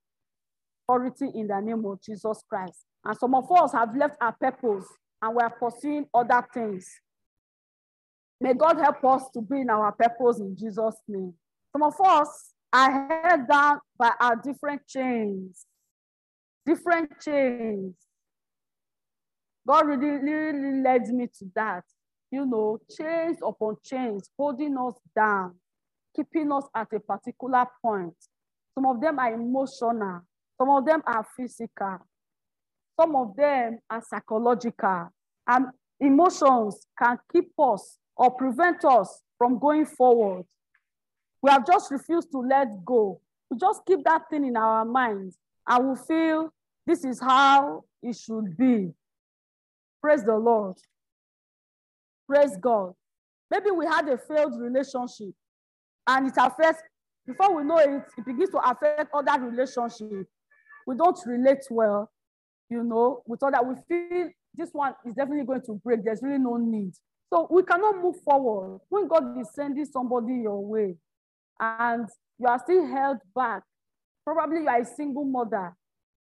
authority 0.88 1.32
in 1.34 1.48
the 1.48 1.60
name 1.60 1.86
of 1.86 2.02
Jesus 2.02 2.44
Christ. 2.50 2.86
And 3.04 3.18
some 3.18 3.36
of 3.36 3.52
us 3.52 3.72
have 3.74 3.96
left 3.96 4.15
our 4.22 4.34
purpose 4.34 4.86
and 5.25 5.35
we 5.35 5.41
are 5.41 5.49
pursuing 5.49 6.05
other 6.13 6.45
things. 6.53 6.88
May 8.39 8.53
God 8.53 8.77
help 8.77 9.03
us 9.05 9.23
to 9.33 9.41
be 9.41 9.61
in 9.61 9.69
our 9.71 9.91
purpose 9.91 10.39
in 10.39 10.55
Jesus' 10.55 11.01
name. 11.07 11.33
Some 11.71 11.81
of 11.81 11.95
us 11.99 12.53
are 12.71 13.23
held 13.23 13.47
down 13.47 13.79
by 13.97 14.11
our 14.19 14.35
different 14.35 14.85
chains, 14.88 15.65
different 16.63 17.19
chains. 17.19 17.95
God 19.67 19.88
really, 19.88 20.19
really 20.19 20.83
led 20.83 21.07
me 21.07 21.27
to 21.39 21.45
that. 21.55 21.85
You 22.29 22.45
know, 22.45 22.79
chains 22.95 23.38
upon 23.43 23.77
chains, 23.83 24.29
holding 24.38 24.77
us 24.77 24.95
down, 25.15 25.55
keeping 26.15 26.51
us 26.51 26.65
at 26.75 26.93
a 26.93 26.99
particular 26.99 27.65
point. 27.81 28.13
Some 28.75 28.85
of 28.85 29.01
them 29.01 29.17
are 29.17 29.33
emotional, 29.33 30.21
some 30.59 30.69
of 30.69 30.85
them 30.85 31.01
are 31.07 31.25
physical, 31.35 31.97
some 32.99 33.15
of 33.15 33.35
them 33.35 33.79
are 33.89 34.03
psychological. 34.07 35.09
And 35.47 35.67
emotions 35.99 36.88
can 36.97 37.19
keep 37.31 37.51
us 37.60 37.97
or 38.17 38.31
prevent 38.31 38.84
us 38.86 39.21
from 39.38 39.60
going 39.60 39.86
forward. 39.86 40.45
We 41.41 41.51
have 41.51 41.65
just 41.67 41.91
refused 41.91 42.31
to 42.31 42.39
let 42.39 42.84
go. 42.84 43.21
We 43.49 43.58
just 43.58 43.86
keep 43.86 44.03
that 44.05 44.29
thing 44.29 44.45
in 44.45 44.58
our 44.58 44.84
minds 44.86 45.38
and 45.67 45.89
we 45.89 45.95
feel 46.08 46.53
this 46.88 47.03
is 47.03 47.19
how 47.19 47.84
it 48.01 48.15
should 48.15 48.58
be. 48.58 48.91
Praise 50.01 50.23
the 50.23 50.36
Lord. 50.36 50.77
Praise 52.27 52.58
God. 52.60 52.93
Maybe 53.51 53.71
we 53.71 53.86
had 53.86 54.08
a 54.10 54.17
failed 54.17 54.60
relationship 54.60 55.34
and 56.08 56.27
it 56.27 56.34
affects, 56.38 56.81
before 57.27 57.55
we 57.55 57.63
know 57.63 57.77
it, 57.77 58.03
it 58.17 58.25
begins 58.25 58.49
to 58.51 58.58
affect 58.58 59.13
other 59.13 59.45
relationships. 59.45 60.29
We 60.88 60.95
don't 60.95 61.19
relate 61.25 61.65
well, 61.69 62.12
you 62.69 62.84
know, 62.84 63.23
thought 63.39 63.53
that 63.53 63.65
we 63.65 63.75
feel 63.88 64.29
this 64.58 64.70
one 64.72 64.94
is 65.06 65.15
definitely 65.15 65.46
going 65.46 65.62
to 65.62 65.74
break. 65.84 66.04
There's 66.04 66.22
really 66.22 66.39
no 66.39 66.58
need. 66.58 66.94
So 67.30 67.48
we 67.50 67.63
cannot 67.63 68.02
move 68.02 68.15
forward 68.24 68.80
when 68.89 69.08
God 69.08 69.39
is 69.39 69.50
sending 69.54 69.86
somebody 69.86 70.34
your 70.36 70.63
way 70.63 70.96
and 71.60 72.08
you 72.38 72.48
are 72.48 72.60
still 72.60 72.86
held 72.86 73.18
back. 73.36 73.63
Probably 74.24 74.62
you 74.62 74.68
are 74.68 74.82
a 74.82 74.86
single 74.86 75.26
mother. 75.26 75.76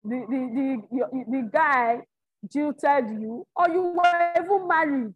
The, 0.05 0.25
the, 0.29 0.83
the, 0.91 1.25
the 1.31 1.51
guy 1.53 2.01
jilted 2.53 3.21
you, 3.21 3.47
or 3.55 3.69
you 3.71 3.83
were 3.83 4.33
even 4.37 4.67
married 4.67 5.15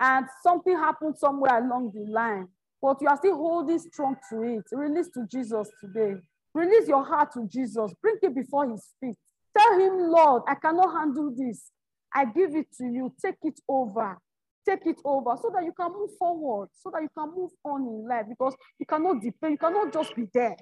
and 0.00 0.26
something 0.42 0.76
happened 0.76 1.16
somewhere 1.18 1.58
along 1.58 1.92
the 1.92 2.10
line, 2.10 2.48
but 2.80 2.98
you 3.00 3.08
are 3.08 3.16
still 3.16 3.36
holding 3.36 3.78
strong 3.78 4.16
to 4.30 4.42
it. 4.42 4.64
Release 4.70 5.08
to 5.14 5.26
Jesus 5.30 5.68
today. 5.80 6.20
Release 6.54 6.88
your 6.88 7.04
heart 7.04 7.32
to 7.34 7.48
Jesus. 7.48 7.92
Bring 8.00 8.16
it 8.22 8.34
before 8.34 8.70
his 8.70 8.86
feet. 9.00 9.16
Tell 9.56 9.80
him, 9.80 10.10
Lord, 10.10 10.42
I 10.46 10.54
cannot 10.54 10.92
handle 10.92 11.34
this. 11.36 11.70
I 12.14 12.24
give 12.24 12.54
it 12.54 12.66
to 12.78 12.84
you. 12.84 13.12
Take 13.22 13.36
it 13.42 13.60
over. 13.68 14.18
Take 14.66 14.86
it 14.86 15.00
over 15.04 15.34
so 15.40 15.50
that 15.54 15.64
you 15.64 15.72
can 15.72 15.92
move 15.92 16.10
forward, 16.18 16.68
so 16.82 16.90
that 16.92 17.02
you 17.02 17.08
can 17.16 17.32
move 17.34 17.50
on 17.64 17.82
in 17.82 18.06
life 18.06 18.26
because 18.28 18.54
you 18.78 18.84
cannot 18.84 19.22
depend, 19.22 19.52
you 19.52 19.58
cannot 19.58 19.92
just 19.92 20.14
be 20.14 20.24
there. 20.34 20.56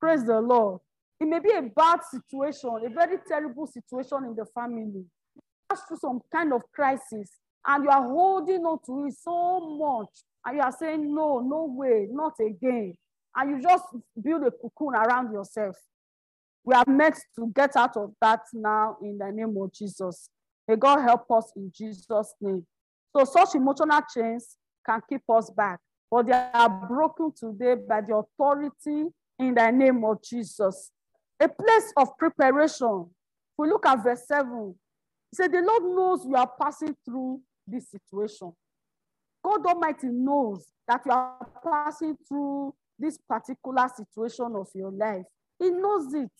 Praise 0.00 0.24
the 0.24 0.40
Lord. 0.40 0.80
It 1.20 1.26
may 1.26 1.38
be 1.38 1.52
a 1.52 1.62
bad 1.62 2.00
situation, 2.04 2.70
a 2.84 2.88
very 2.88 3.18
terrible 3.28 3.66
situation 3.66 4.24
in 4.24 4.34
the 4.34 4.44
family. 4.54 5.04
Pass 5.68 5.82
through 5.86 5.98
some 5.98 6.20
kind 6.32 6.52
of 6.52 6.62
crisis, 6.72 7.30
and 7.66 7.84
you 7.84 7.90
are 7.90 8.02
holding 8.02 8.64
on 8.64 8.78
to 8.86 9.06
it 9.06 9.14
so 9.20 9.60
much, 9.60 10.10
and 10.44 10.56
you 10.56 10.62
are 10.62 10.74
saying, 10.76 11.14
No, 11.14 11.40
no 11.40 11.64
way, 11.64 12.08
not 12.10 12.34
again. 12.40 12.94
And 13.36 13.50
you 13.50 13.62
just 13.62 13.84
build 14.20 14.44
a 14.44 14.50
cocoon 14.50 14.94
around 14.94 15.32
yourself. 15.32 15.76
We 16.64 16.74
are 16.74 16.84
meant 16.86 17.18
to 17.36 17.52
get 17.54 17.76
out 17.76 17.96
of 17.96 18.14
that 18.20 18.40
now 18.52 18.96
in 19.02 19.18
the 19.18 19.30
name 19.30 19.56
of 19.56 19.72
Jesus. 19.72 20.28
May 20.68 20.76
God 20.76 21.00
help 21.00 21.30
us 21.30 21.50
in 21.56 21.72
Jesus' 21.74 22.34
name. 22.40 22.66
So 23.16 23.24
such 23.24 23.54
emotional 23.54 24.02
chains 24.14 24.58
can 24.84 25.00
keep 25.08 25.22
us 25.30 25.50
back, 25.50 25.80
but 26.10 26.26
they 26.26 26.32
are 26.32 26.68
broken 26.68 27.32
today 27.34 27.74
by 27.88 28.02
the 28.02 28.14
authority 28.14 29.06
in 29.38 29.54
the 29.54 29.70
name 29.70 30.04
of 30.04 30.22
Jesus. 30.22 30.90
A 31.40 31.48
place 31.48 31.92
of 31.96 32.16
preparation. 32.18 33.06
We 33.56 33.68
look 33.68 33.86
at 33.86 34.02
verse 34.04 34.26
7. 34.28 34.74
He 35.30 35.36
said, 35.36 35.52
The 35.52 35.62
Lord 35.62 35.82
knows 35.84 36.26
you 36.26 36.36
are 36.36 36.50
passing 36.60 36.94
through 37.04 37.40
this 37.66 37.90
situation. 37.90 38.52
God 39.42 39.64
Almighty 39.66 40.08
knows 40.08 40.66
that 40.86 41.00
you 41.06 41.12
are 41.12 41.48
passing 41.64 42.16
through 42.28 42.74
this 42.98 43.18
particular 43.28 43.88
situation 43.96 44.54
of 44.54 44.68
your 44.74 44.90
life. 44.90 45.24
He 45.58 45.70
knows 45.70 46.12
it. 46.14 46.30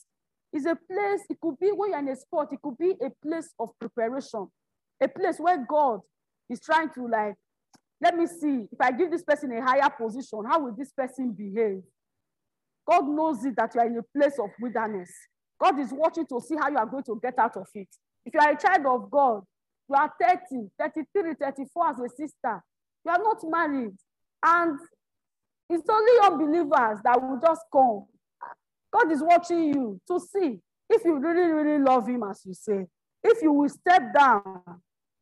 It's 0.52 0.66
a 0.66 0.76
place, 0.76 1.22
it 1.28 1.38
could 1.40 1.58
be 1.58 1.70
when 1.70 1.90
you're 1.90 1.98
in 1.98 2.08
a 2.08 2.16
sport, 2.16 2.52
it 2.52 2.60
could 2.62 2.78
be 2.78 2.94
a 3.04 3.10
place 3.26 3.50
of 3.58 3.70
preparation, 3.78 4.48
a 5.02 5.08
place 5.08 5.38
where 5.38 5.64
God 5.68 6.00
is 6.48 6.60
trying 6.60 6.90
to 6.94 7.06
like, 7.06 7.34
let 8.00 8.16
me 8.16 8.26
see, 8.26 8.66
if 8.70 8.80
I 8.80 8.92
give 8.92 9.10
this 9.10 9.24
person 9.24 9.52
a 9.52 9.60
higher 9.60 9.90
position, 9.90 10.44
how 10.48 10.60
will 10.60 10.74
this 10.74 10.92
person 10.92 11.32
behave? 11.32 11.82
God 12.88 13.08
knows 13.08 13.44
it 13.44 13.56
that 13.56 13.74
you 13.74 13.80
are 13.80 13.86
in 13.86 13.98
a 13.98 14.18
place 14.18 14.38
of 14.38 14.50
wilderness. 14.60 15.10
God 15.60 15.78
is 15.78 15.92
watching 15.92 16.26
to 16.26 16.40
see 16.40 16.56
how 16.56 16.70
you 16.70 16.78
are 16.78 16.86
going 16.86 17.04
to 17.04 17.20
get 17.22 17.38
out 17.38 17.56
of 17.56 17.66
it. 17.74 17.88
If 18.24 18.34
you 18.34 18.40
are 18.40 18.52
a 18.52 18.56
child 18.56 18.86
of 18.86 19.10
God, 19.10 19.42
you 19.88 19.96
are 19.96 20.10
30, 20.20 20.68
33, 20.78 21.34
34 21.40 21.88
as 21.90 21.96
a 21.98 22.08
sister, 22.08 22.64
you 23.04 23.10
are 23.10 23.18
not 23.18 23.38
married. 23.44 23.96
And 24.42 24.78
it's 25.68 25.88
only 25.88 26.12
unbelievers 26.24 27.00
that 27.04 27.20
will 27.20 27.40
just 27.44 27.62
come. 27.72 28.06
God 28.92 29.12
is 29.12 29.22
watching 29.22 29.74
you 29.74 30.00
to 30.08 30.20
see 30.20 30.60
if 30.88 31.04
you 31.04 31.18
really, 31.18 31.50
really 31.50 31.82
love 31.82 32.08
Him, 32.08 32.22
as 32.28 32.42
you 32.44 32.54
say. 32.54 32.86
If 33.22 33.42
you 33.42 33.52
will 33.52 33.68
step 33.68 34.14
down 34.14 34.62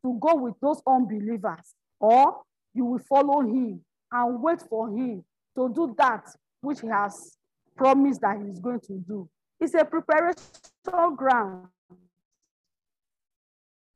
to 0.05 0.19
go 0.21 0.35
with 0.37 0.55
those 0.61 0.81
unbelievers, 0.87 1.75
or 1.99 2.41
you 2.75 2.85
will 2.85 3.01
follow 3.09 3.41
Him 3.41 3.81
and 4.13 4.43
wait 4.43 4.63
for 4.69 4.89
Him 4.89 5.25
to 5.57 5.69
do 5.75 5.95
that 5.99 6.29
which 6.61 6.81
He 6.81 6.89
has 6.89 7.37
promised 7.77 8.21
that 8.21 8.39
He 8.41 8.49
is 8.49 8.61
going 8.61 8.81
to 8.81 8.93
do. 9.07 9.29
It's 9.59 9.75
a 9.75 9.85
preparation 9.85 11.17
ground. 11.17 11.69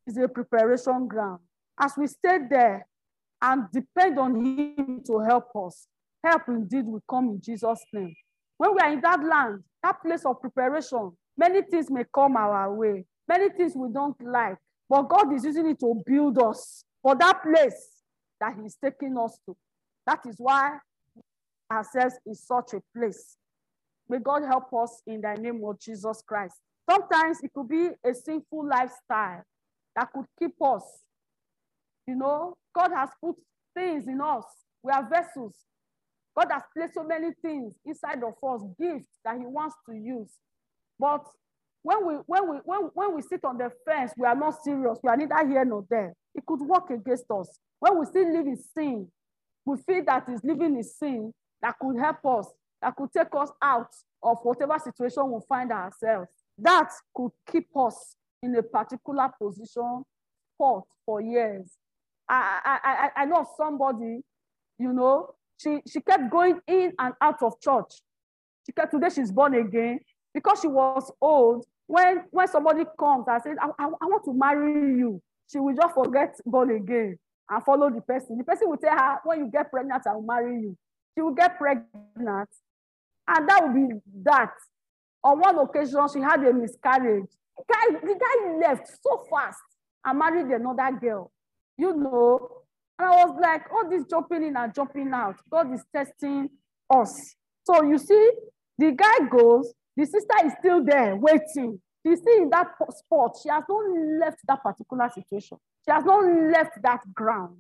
It's 0.07 0.17
a 0.17 0.29
preparation 0.29 1.07
ground. 1.07 1.41
As 1.79 1.93
we 1.97 2.07
stay 2.07 2.39
there 2.51 2.87
and 3.41 3.65
depend 3.73 4.19
on 4.19 4.35
Him 4.35 5.03
to 5.07 5.21
help 5.21 5.51
us, 5.55 5.87
help 6.25 6.43
indeed 6.49 6.87
will 6.87 7.03
come 7.09 7.29
in 7.29 7.41
Jesus' 7.41 7.81
name. 7.93 8.15
When 8.61 8.75
we 8.75 8.81
are 8.83 8.93
in 8.93 9.01
that 9.01 9.25
land, 9.25 9.65
that 9.83 10.03
place 10.03 10.27
of 10.27 10.39
preparation, 10.39 11.13
many 11.35 11.63
things 11.63 11.91
may 11.91 12.05
come 12.15 12.37
our 12.37 12.75
way, 12.75 13.07
many 13.27 13.49
things 13.49 13.73
we 13.75 13.89
don't 13.91 14.15
like, 14.23 14.59
but 14.87 15.09
God 15.09 15.33
is 15.33 15.47
using 15.47 15.67
it 15.71 15.81
to 15.81 16.03
build 16.05 16.39
us 16.39 16.85
for 17.03 17.17
that 17.17 17.43
place 17.43 18.03
that 18.39 18.53
He's 18.63 18.77
taking 18.77 19.17
us 19.17 19.39
to. 19.47 19.57
That 20.07 20.21
is 20.29 20.35
why 20.37 20.77
ourselves 21.73 22.17
in 22.27 22.35
such 22.35 22.75
a 22.75 22.83
place. 22.95 23.39
May 24.11 24.19
God 24.19 24.43
help 24.43 24.71
us 24.75 25.01
in 25.07 25.23
the 25.23 25.33
name 25.41 25.63
of 25.65 25.81
Jesus 25.81 26.23
Christ. 26.27 26.57
Sometimes 26.91 27.39
it 27.43 27.55
could 27.55 27.69
be 27.69 27.89
a 28.05 28.13
sinful 28.13 28.69
lifestyle 28.69 29.43
that 29.97 30.13
could 30.13 30.27
keep 30.39 30.61
us. 30.63 30.85
You 32.07 32.17
know, 32.17 32.59
God 32.75 32.91
has 32.95 33.09
put 33.25 33.37
things 33.75 34.07
in 34.07 34.21
us. 34.21 34.45
We 34.83 34.93
are 34.93 35.09
vessels. 35.09 35.55
God 36.37 36.49
has 36.53 36.63
placed 36.77 36.95
so 36.95 37.05
many 37.05 37.29
things 37.43 37.75
inside 37.85 38.23
of 38.23 38.35
us, 38.49 38.63
gifts 38.79 39.19
that 39.25 39.37
He 39.39 39.47
wants 39.47 39.77
to 39.89 39.95
use. 39.95 40.31
But 40.99 41.25
when 41.83 42.07
we 42.07 42.15
when 42.27 42.51
we 42.51 42.57
when, 42.65 42.81
when 42.95 43.17
we 43.17 43.23
sit 43.23 43.45
on 43.45 43.59
the 43.59 43.71
fence, 43.87 44.13
we 44.17 44.27
are 44.27 44.35
not 44.35 44.63
serious. 44.63 44.99
We 45.03 45.11
are 45.11 45.17
neither 45.17 45.47
here 45.49 45.65
nor 45.65 45.85
there. 45.91 46.13
It 46.35 46.45
could 46.47 46.61
work 46.61 46.91
against 46.91 47.25
us. 47.31 47.59
When 47.81 47.99
we 47.99 48.07
still 48.07 48.33
live 48.33 48.47
in 48.47 48.59
sin, 48.77 49.09
we 49.65 49.77
feel 49.87 50.05
that 50.07 50.29
is 50.29 50.41
living 50.45 50.77
in 50.77 50.85
sin 50.85 51.33
that 51.63 51.79
could 51.81 51.99
help 51.99 52.25
us, 52.27 52.47
that 52.83 52.95
could 52.97 53.13
take 53.13 53.35
us 53.35 53.51
out 53.63 53.91
of 54.23 54.39
whatever 54.43 54.79
situation 54.79 55.31
we 55.31 55.41
find 55.49 55.73
ourselves. 55.73 56.29
That 56.59 56.91
could 57.15 57.31
keep 57.51 57.69
us 57.77 58.17
in 58.43 58.55
a 58.57 58.63
particular 58.63 59.31
position 59.41 60.05
for, 60.57 60.85
for 61.07 61.21
years. 61.21 61.71
I, 62.29 62.61
I, 62.65 62.79
I, 62.85 63.23
I 63.23 63.25
know 63.25 63.47
somebody, 63.57 64.21
you 64.79 64.93
know, 64.93 65.35
she, 65.61 65.81
she 65.87 66.01
kept 66.01 66.31
going 66.31 66.59
in 66.67 66.93
and 66.99 67.15
out 67.21 67.43
of 67.43 67.61
church. 67.61 68.01
She 68.67 68.73
kept, 68.73 68.93
today 68.93 69.09
she's 69.15 69.31
born 69.31 69.55
again 69.55 70.01
because 70.33 70.61
she 70.61 70.69
was 70.69 71.13
old. 71.21 71.67
When, 71.87 72.25
when 72.31 72.49
somebody 72.49 72.85
comes 72.99 73.25
and 73.29 73.43
says, 73.43 73.57
I, 73.61 73.67
I, 73.79 73.87
I 73.87 74.07
want 74.07 74.25
to 74.25 74.33
marry 74.33 74.99
you, 74.99 75.21
she 75.51 75.59
will 75.59 75.75
just 75.75 75.95
forget 75.95 76.37
born 76.47 76.71
again 76.71 77.19
and 77.49 77.65
follow 77.65 77.91
the 77.91 78.01
person. 78.01 78.39
The 78.39 78.45
person 78.45 78.69
will 78.69 78.77
tell 78.77 78.97
her, 78.97 79.19
when 79.25 79.41
you 79.41 79.51
get 79.51 79.71
pregnant, 79.71 80.03
I 80.07 80.15
will 80.15 80.23
marry 80.23 80.61
you. 80.61 80.77
She 81.15 81.23
will 81.23 81.35
get 81.35 81.59
pregnant. 81.59 82.49
And 83.29 83.49
that 83.49 83.63
will 83.63 83.75
be 83.75 83.95
that. 84.23 84.53
On 85.23 85.39
one 85.39 85.59
occasion, 85.59 86.07
she 86.13 86.21
had 86.21 86.43
a 86.45 86.53
miscarriage. 86.53 87.27
The 87.59 87.65
guy, 87.69 88.01
the 88.01 88.19
guy 88.19 88.69
left 88.69 88.89
so 89.03 89.27
fast 89.31 89.59
and 90.05 90.19
married 90.19 90.47
another 90.47 90.97
girl. 90.99 91.31
You 91.77 91.95
know, 91.95 92.60
and 93.01 93.09
I 93.09 93.25
was 93.25 93.39
like, 93.41 93.63
all 93.73 93.89
this 93.89 94.05
jumping 94.11 94.45
in 94.45 94.57
and 94.59 94.75
jumping 94.75 95.11
out, 95.15 95.37
God 95.51 95.73
is 95.73 95.83
testing 95.95 96.51
us. 96.91 97.35
So 97.65 97.83
you 97.83 97.97
see, 97.97 98.31
the 98.77 98.93
guy 98.93 99.27
goes, 99.27 99.73
the 99.97 100.05
sister 100.05 100.35
is 100.45 100.53
still 100.59 100.85
there 100.85 101.17
waiting. 101.17 101.81
She's 102.05 102.19
still 102.21 102.43
in 102.43 102.51
that 102.51 102.67
spot. 102.91 103.37
She 103.43 103.49
has 103.49 103.65
not 103.67 103.85
left 104.21 104.41
that 104.47 104.63
particular 104.63 105.09
situation. 105.09 105.57
She 105.87 105.93
has 105.93 106.05
not 106.05 106.27
left 106.53 106.83
that 106.83 107.01
ground. 107.15 107.57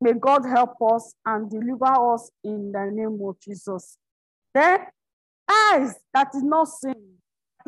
May 0.00 0.14
God 0.14 0.44
help 0.44 0.74
us 0.82 1.14
and 1.24 1.48
deliver 1.48 2.14
us 2.14 2.32
in 2.42 2.72
the 2.72 2.90
name 2.92 3.20
of 3.24 3.38
Jesus. 3.40 3.98
Then, 4.52 4.78
eyes 5.48 5.94
that 6.12 6.28
is 6.34 6.42
not 6.42 6.66
seeing, 6.66 7.18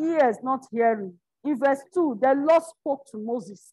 ears 0.01 0.35
not 0.43 0.65
hearing. 0.69 1.13
In 1.45 1.57
verse 1.57 1.79
2, 1.93 2.19
the 2.21 2.33
Lord 2.33 2.63
spoke 2.63 3.05
to 3.11 3.17
Moses. 3.17 3.71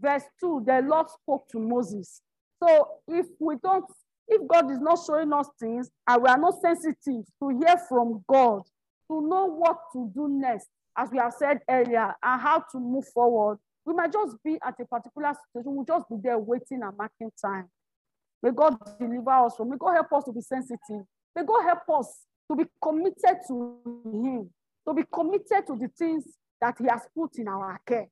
Verse 0.00 0.24
2, 0.40 0.64
the 0.66 0.82
Lord 0.82 1.08
spoke 1.10 1.48
to 1.50 1.58
Moses. 1.58 2.22
So 2.62 2.88
if 3.08 3.26
we 3.40 3.56
don't, 3.62 3.84
if 4.28 4.46
God 4.46 4.70
is 4.70 4.78
not 4.80 4.98
showing 5.06 5.32
us 5.32 5.48
things 5.58 5.90
and 6.06 6.22
we 6.22 6.28
are 6.28 6.38
not 6.38 6.60
sensitive 6.60 6.96
to 7.42 7.48
hear 7.48 7.76
from 7.88 8.24
God, 8.28 8.62
to 9.10 9.26
know 9.26 9.46
what 9.46 9.78
to 9.92 10.10
do 10.14 10.28
next, 10.28 10.68
as 10.96 11.08
we 11.10 11.18
have 11.18 11.32
said 11.32 11.60
earlier, 11.68 12.14
and 12.22 12.40
how 12.40 12.58
to 12.72 12.78
move 12.78 13.06
forward, 13.14 13.58
we 13.84 13.94
might 13.94 14.12
just 14.12 14.36
be 14.44 14.58
at 14.62 14.74
a 14.80 14.84
particular 14.84 15.32
situation, 15.32 15.74
we'll 15.74 15.84
just 15.84 16.08
be 16.08 16.16
there 16.22 16.38
waiting 16.38 16.82
and 16.82 16.96
marking 16.96 17.30
time. 17.40 17.68
May 18.42 18.50
God 18.50 18.76
deliver 19.00 19.30
us 19.30 19.56
from, 19.56 19.70
may 19.70 19.76
God 19.78 19.94
help 19.94 20.12
us 20.12 20.24
to 20.24 20.32
be 20.32 20.42
sensitive. 20.42 21.06
May 21.34 21.44
God 21.44 21.62
help 21.62 22.00
us 22.00 22.26
to 22.50 22.56
be 22.56 22.64
committed 22.82 23.38
to 23.48 23.76
Him, 24.04 24.50
to 24.86 24.94
be 24.94 25.04
committed 25.12 25.66
to 25.66 25.76
the 25.76 25.88
things 25.98 26.24
that 26.60 26.76
He 26.78 26.86
has 26.88 27.02
put 27.16 27.38
in 27.38 27.48
our 27.48 27.80
care. 27.86 28.08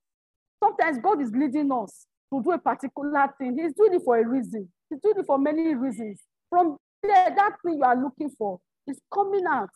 Sometimes 0.62 0.98
God 1.02 1.20
is 1.22 1.30
leading 1.32 1.70
us 1.72 2.06
to 2.32 2.42
do 2.42 2.52
a 2.52 2.58
particular 2.58 3.28
thing. 3.38 3.58
He's 3.58 3.74
doing 3.74 3.94
it 3.94 4.02
for 4.04 4.18
a 4.18 4.26
reason. 4.26 4.68
He's 4.90 5.00
doing 5.00 5.16
it 5.18 5.26
for 5.26 5.38
many 5.38 5.74
reasons. 5.74 6.20
From 6.50 6.76
there, 7.02 7.34
that 7.36 7.52
thing 7.64 7.76
you 7.76 7.84
are 7.84 8.00
looking 8.00 8.30
for 8.38 8.58
is 8.88 8.98
coming 9.12 9.44
out, 9.50 9.70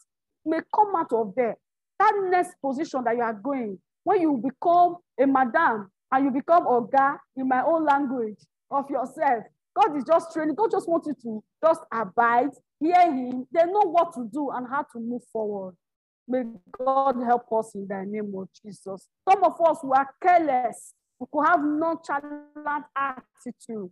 may 0.45 0.61
come 0.75 0.95
out 0.97 1.12
of 1.12 1.35
there. 1.37 1.57
That 1.99 2.12
next 2.31 2.55
position 2.64 3.05
that 3.05 3.16
you 3.16 3.23
are 3.23 3.35
going, 3.35 3.79
when 4.05 4.21
you 4.23 4.43
become 4.43 4.97
a 5.21 5.27
madam 5.27 5.90
and 6.12 6.25
you 6.25 6.31
become 6.31 6.66
Oga 6.66 7.19
in 7.37 7.49
my 7.49 7.62
own 7.62 7.85
language 7.85 8.38
of 8.71 8.88
yourself, 8.90 9.45
God 9.77 9.97
is 9.97 10.05
just 10.05 10.33
training. 10.33 10.55
God 10.57 10.71
just 10.73 10.88
wants 10.88 11.07
you 11.09 11.14
to 11.23 11.45
just 11.64 11.81
abide, 11.93 12.51
hear 12.81 13.12
Him, 13.12 13.47
they 13.53 13.64
know 13.66 13.83
what 13.85 14.14
to 14.14 14.29
do 14.33 14.51
and 14.51 14.66
how 14.69 14.83
to 14.83 15.01
move 15.01 15.23
forward. 15.33 15.77
May 16.31 16.45
God 16.71 17.16
help 17.25 17.53
us 17.53 17.75
in 17.75 17.88
the 17.88 18.05
name 18.07 18.33
of 18.37 18.49
Jesus. 18.62 19.09
Some 19.29 19.43
of 19.43 19.61
us 19.61 19.79
were 19.83 20.07
careless. 20.23 20.95
We 21.19 21.27
could 21.33 21.45
have 21.45 21.61
nonchalant 21.61 22.85
attitude 22.97 23.90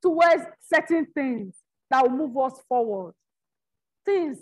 towards 0.00 0.42
certain 0.72 1.06
things 1.14 1.56
that 1.90 2.02
will 2.02 2.16
move 2.16 2.38
us 2.38 2.54
forward. 2.66 3.12
Things 4.06 4.38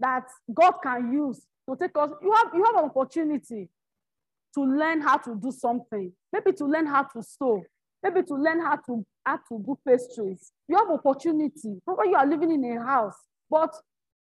that 0.00 0.24
God 0.54 0.72
can 0.82 1.12
use 1.12 1.42
to 1.68 1.76
take 1.76 1.96
us. 1.98 2.10
You 2.22 2.32
have, 2.32 2.46
you 2.54 2.64
have 2.64 2.82
an 2.82 2.90
opportunity 2.90 3.68
to 4.54 4.62
learn 4.62 5.02
how 5.02 5.18
to 5.18 5.34
do 5.34 5.52
something, 5.52 6.12
maybe 6.32 6.52
to 6.52 6.64
learn 6.64 6.86
how 6.86 7.02
to 7.02 7.22
sew, 7.22 7.62
maybe 8.02 8.22
to 8.22 8.34
learn 8.34 8.60
how 8.60 8.76
to, 8.76 9.04
how 9.26 9.36
to 9.36 9.62
do 9.66 9.78
pastries. 9.86 10.50
You 10.66 10.78
have 10.78 10.88
opportunity. 10.88 11.78
Probably 11.84 12.08
you 12.08 12.16
are 12.16 12.26
living 12.26 12.52
in 12.52 12.78
a 12.78 12.82
house, 12.82 13.16
but 13.50 13.74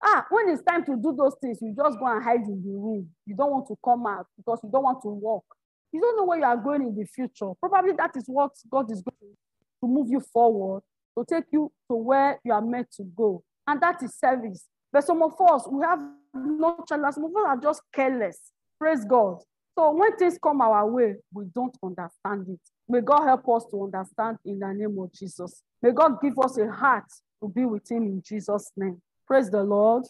ah, 0.03 0.27
when 0.31 0.49
it's 0.49 0.63
time 0.63 0.85
to 0.85 0.97
do 0.97 1.15
those 1.17 1.35
things, 1.41 1.59
you 1.61 1.75
just 1.77 1.99
go 1.99 2.07
and 2.07 2.23
hide 2.23 2.43
in 2.43 2.63
the 2.63 2.73
room. 2.73 3.09
You 3.27 3.35
don't 3.35 3.51
want 3.51 3.67
to 3.69 3.77
come 3.85 4.07
out 4.07 4.27
because 4.37 4.61
you 4.63 4.71
don't 4.71 4.85
want 4.85 5.03
to 5.03 5.09
walk. 5.09 5.45
You 5.93 6.01
don't 6.01 6.17
know 6.17 6.25
where 6.25 6.39
you 6.39 6.45
are 6.45 6.57
going 6.57 6.83
in 6.83 6.95
the 6.97 7.05
future. 7.05 7.51
Probably 7.61 7.93
that 7.99 8.17
is 8.17 8.25
what 8.27 8.53
God 8.71 8.91
is 8.93 9.03
going 9.03 9.35
to 9.83 9.89
move 9.89 10.09
you 10.11 10.21
forward, 10.21 10.83
to 11.19 11.25
take 11.25 11.45
you 11.53 11.73
to 11.91 11.97
where 11.97 12.39
you 12.45 12.53
are 12.53 12.63
meant 12.63 12.89
to 12.97 13.05
go. 13.17 13.43
And 13.67 13.81
that 13.81 14.03
is 14.03 14.15
service. 14.15 14.67
But 14.93 15.05
some 15.05 15.23
of 15.23 15.35
us, 15.41 15.67
we 15.71 15.85
have 15.85 16.01
no 16.35 16.85
challenge. 16.89 17.15
Some 17.15 17.25
of 17.25 17.31
us 17.37 17.45
are 17.47 17.57
just 17.57 17.83
careless. 17.93 18.53
Praise 18.79 19.05
God. 19.05 19.43
So 19.79 19.93
when 19.93 20.17
things 20.17 20.39
come 20.43 20.61
our 20.61 20.87
way, 20.89 21.17
we 21.33 21.45
don't 21.55 21.77
understand 21.83 22.47
it. 22.49 22.61
May 22.89 23.01
God 23.01 23.25
help 23.25 23.49
us 23.49 23.65
to 23.71 23.85
understand 23.85 24.39
in 24.45 24.59
the 24.59 24.73
name 24.73 24.99
of 24.99 25.13
Jesus. 25.13 25.63
May 25.83 25.93
God 25.93 26.21
give 26.21 26.39
us 26.39 26.59
a 26.59 26.71
heart 26.71 27.05
to 27.43 27.49
be 27.49 27.65
with 27.65 27.91
Him 27.91 28.03
in 28.05 28.23
Jesus' 28.23 28.71
name. 28.77 29.01
Praise 29.31 29.49
the 29.49 29.62
Lord. 29.62 30.03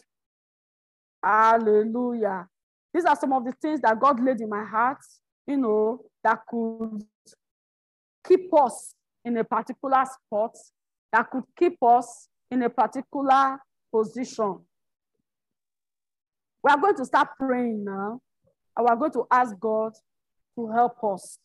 Hallelujah. 1.23 2.47
These 2.91 3.05
are 3.05 3.15
some 3.15 3.33
of 3.33 3.45
the 3.45 3.51
things 3.51 3.79
that 3.81 3.99
God 3.99 4.19
laid 4.19 4.41
in 4.41 4.49
my 4.49 4.63
heart, 4.63 4.97
you 5.45 5.57
know, 5.57 6.01
that 6.23 6.39
could 6.49 7.03
keep 8.27 8.51
us 8.51 8.95
in 9.23 9.37
a 9.37 9.43
particular 9.43 10.03
spot, 10.05 10.57
that 11.13 11.29
could 11.29 11.43
keep 11.55 11.77
us 11.83 12.29
in 12.49 12.63
a 12.63 12.69
particular 12.71 13.59
position. 13.93 14.57
We 16.63 16.71
are 16.71 16.79
going 16.79 16.95
to 16.95 17.05
start 17.05 17.27
praying 17.37 17.83
now 17.83 18.19
and 18.75 18.87
we're 18.89 18.95
going 18.95 19.11
to 19.11 19.27
ask 19.29 19.53
God 19.59 19.93
to 20.55 20.71
help 20.71 20.97
us. 21.03 21.37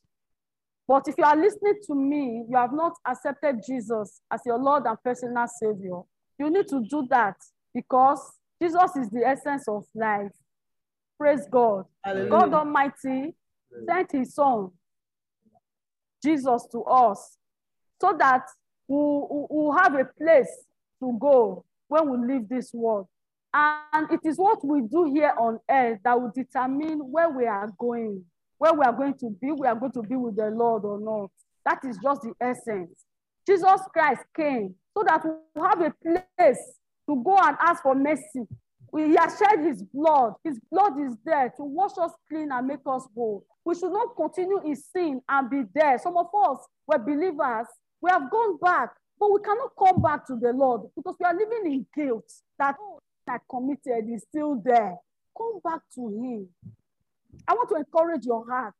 But 0.88 1.06
if 1.08 1.16
you 1.18 1.24
are 1.24 1.36
listening 1.36 1.74
to 1.88 1.94
me, 1.94 2.46
you 2.48 2.56
have 2.56 2.72
not 2.72 2.94
accepted 3.06 3.56
Jesus 3.66 4.22
as 4.30 4.40
your 4.46 4.58
Lord 4.58 4.84
and 4.86 4.96
personal 5.04 5.46
Savior, 5.46 6.00
you 6.38 6.48
need 6.48 6.68
to 6.68 6.82
do 6.88 7.06
that 7.10 7.36
because 7.76 8.32
Jesus 8.60 8.96
is 8.96 9.10
the 9.10 9.22
essence 9.26 9.68
of 9.68 9.84
life. 9.94 10.32
Praise 11.18 11.46
God. 11.50 11.84
Hallelujah. 12.02 12.30
God 12.30 12.54
Almighty 12.54 13.34
sent 13.86 14.12
His 14.12 14.34
Son, 14.34 14.70
Jesus, 16.24 16.66
to 16.72 16.82
us 16.84 17.36
so 18.00 18.16
that 18.18 18.44
we 18.88 18.96
will 18.96 19.76
have 19.76 19.94
a 19.94 20.06
place 20.18 20.64
to 21.00 21.18
go 21.20 21.66
when 21.88 22.08
we 22.08 22.34
leave 22.34 22.48
this 22.48 22.72
world. 22.72 23.08
And 23.52 24.10
it 24.10 24.20
is 24.24 24.38
what 24.38 24.64
we 24.64 24.80
do 24.80 25.12
here 25.12 25.34
on 25.38 25.60
earth 25.70 25.98
that 26.04 26.18
will 26.18 26.32
determine 26.34 26.98
where 27.10 27.28
we 27.28 27.46
are 27.46 27.70
going, 27.78 28.24
where 28.56 28.72
we 28.72 28.84
are 28.86 28.92
going 28.92 29.18
to 29.20 29.36
be, 29.40 29.52
we 29.52 29.66
are 29.66 29.74
going 29.74 29.92
to 29.92 30.02
be 30.02 30.16
with 30.16 30.36
the 30.36 30.46
Lord 30.48 30.84
or 30.84 30.98
not. 30.98 31.30
That 31.66 31.80
is 31.86 31.98
just 32.02 32.22
the 32.22 32.32
essence. 32.40 33.04
Jesus 33.46 33.80
Christ 33.92 34.22
came 34.34 34.74
so 34.96 35.04
that 35.06 35.22
we 35.24 35.60
have 35.62 35.80
a 35.82 35.92
place 36.02 36.78
to 37.08 37.22
go 37.24 37.38
and 37.38 37.56
ask 37.60 37.82
for 37.82 37.94
mercy. 37.94 38.46
He 38.94 39.14
has 39.16 39.38
shed 39.38 39.64
his 39.64 39.82
blood. 39.82 40.34
His 40.44 40.58
blood 40.70 40.98
is 41.00 41.16
there 41.24 41.52
to 41.56 41.62
wash 41.64 41.92
us 42.00 42.12
clean 42.28 42.50
and 42.50 42.66
make 42.66 42.80
us 42.86 43.06
whole. 43.14 43.44
We 43.64 43.74
should 43.74 43.92
not 43.92 44.16
continue 44.16 44.60
in 44.64 44.76
sin 44.76 45.20
and 45.28 45.50
be 45.50 45.62
there. 45.74 45.98
Some 45.98 46.16
of 46.16 46.28
us 46.48 46.58
were 46.86 46.98
believers. 46.98 47.66
We 48.00 48.10
have 48.10 48.30
gone 48.30 48.58
back, 48.58 48.90
but 49.18 49.32
we 49.32 49.40
cannot 49.40 49.72
come 49.78 50.00
back 50.00 50.26
to 50.28 50.36
the 50.36 50.52
Lord 50.52 50.82
because 50.94 51.16
we 51.18 51.26
are 51.26 51.34
living 51.34 51.72
in 51.72 51.86
guilt 51.94 52.30
that 52.58 52.76
I 53.28 53.38
committed 53.50 54.08
is 54.08 54.24
still 54.28 54.62
there. 54.64 54.94
Come 55.36 55.60
back 55.62 55.80
to 55.96 56.08
Him. 56.08 56.48
I 57.46 57.54
want 57.54 57.68
to 57.70 57.76
encourage 57.76 58.24
your 58.24 58.48
heart. 58.48 58.74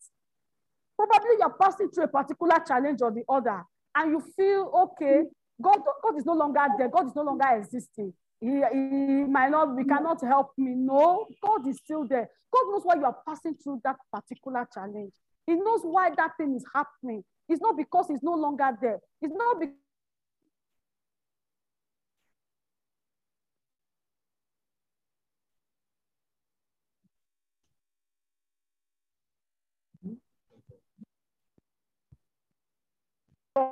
Probably 0.97 1.37
you're 1.39 1.57
passing 1.61 1.91
through 1.91 2.05
a 2.05 2.09
particular 2.09 2.59
challenge 2.67 3.01
or 3.03 3.11
the 3.11 3.25
other, 3.29 3.62
and 3.95 4.12
you 4.12 4.23
feel 4.37 4.91
okay. 4.93 5.25
God, 5.61 5.81
God 6.03 6.19
is 6.19 6.27
no 6.27 6.35
longer 6.35 6.66
there. 6.77 6.88
God 6.88 7.07
is 7.07 7.14
no 7.14 7.23
longer 7.23 7.47
existing. 7.57 8.12
He, 8.40 8.49
he 8.49 9.25
might 9.25 9.51
not, 9.51 9.75
we 9.75 9.85
cannot 9.85 10.21
help 10.23 10.51
me. 10.59 10.75
No, 10.75 11.27
God 11.42 11.66
is 11.66 11.79
still 11.79 12.07
there. 12.07 12.29
God 12.53 12.64
knows 12.71 12.83
why 12.85 12.95
you 12.97 13.05
are 13.05 13.16
passing 13.27 13.55
through 13.55 13.81
that 13.85 13.97
particular 14.12 14.69
challenge. 14.73 15.12
He 15.47 15.55
knows 15.55 15.81
why 15.83 16.11
that 16.16 16.33
thing 16.37 16.55
is 16.55 16.64
happening. 16.75 17.25
It's 17.49 17.62
not 17.62 17.77
because 17.77 18.09
he's 18.09 18.23
no 18.23 18.35
longer 18.35 18.71
there. 18.81 18.99
It's 19.23 19.33
not 19.35 19.61
because 19.61 19.77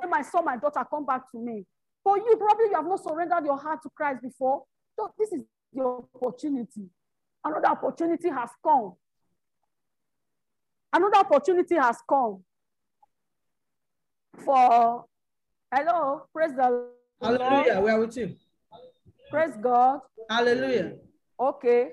my 0.09 0.21
son, 0.23 0.45
my 0.45 0.57
daughter, 0.57 0.83
come 0.89 1.05
back 1.05 1.29
to 1.31 1.37
me. 1.37 1.65
For 2.05 2.17
you, 2.19 2.37
probably 2.37 2.67
you 2.67 2.75
have 2.75 2.85
not 2.85 3.03
surrendered 3.03 3.45
your 3.45 3.57
heart 3.57 3.81
to 3.81 3.89
Christ 3.89 4.21
before. 4.21 4.63
So 4.95 5.11
this 5.17 5.33
is 5.33 5.43
the 5.73 5.83
opportunity. 5.83 6.87
Another 7.43 7.67
opportunity 7.67 8.29
has 8.29 8.51
come. 8.63 8.93
Another 10.93 11.17
opportunity 11.17 11.75
has 11.75 11.97
come 12.07 12.43
for, 14.45 15.05
hello, 15.73 16.27
praise 16.31 16.51
the 16.55 16.69
Lord. 16.69 17.39
Hallelujah, 17.39 17.81
we 17.81 17.89
are 17.89 17.99
with 17.99 18.15
you. 18.17 18.35
Praise 19.31 19.57
God. 19.59 20.01
Hallelujah. 20.29 20.93
Okay. 21.39 21.89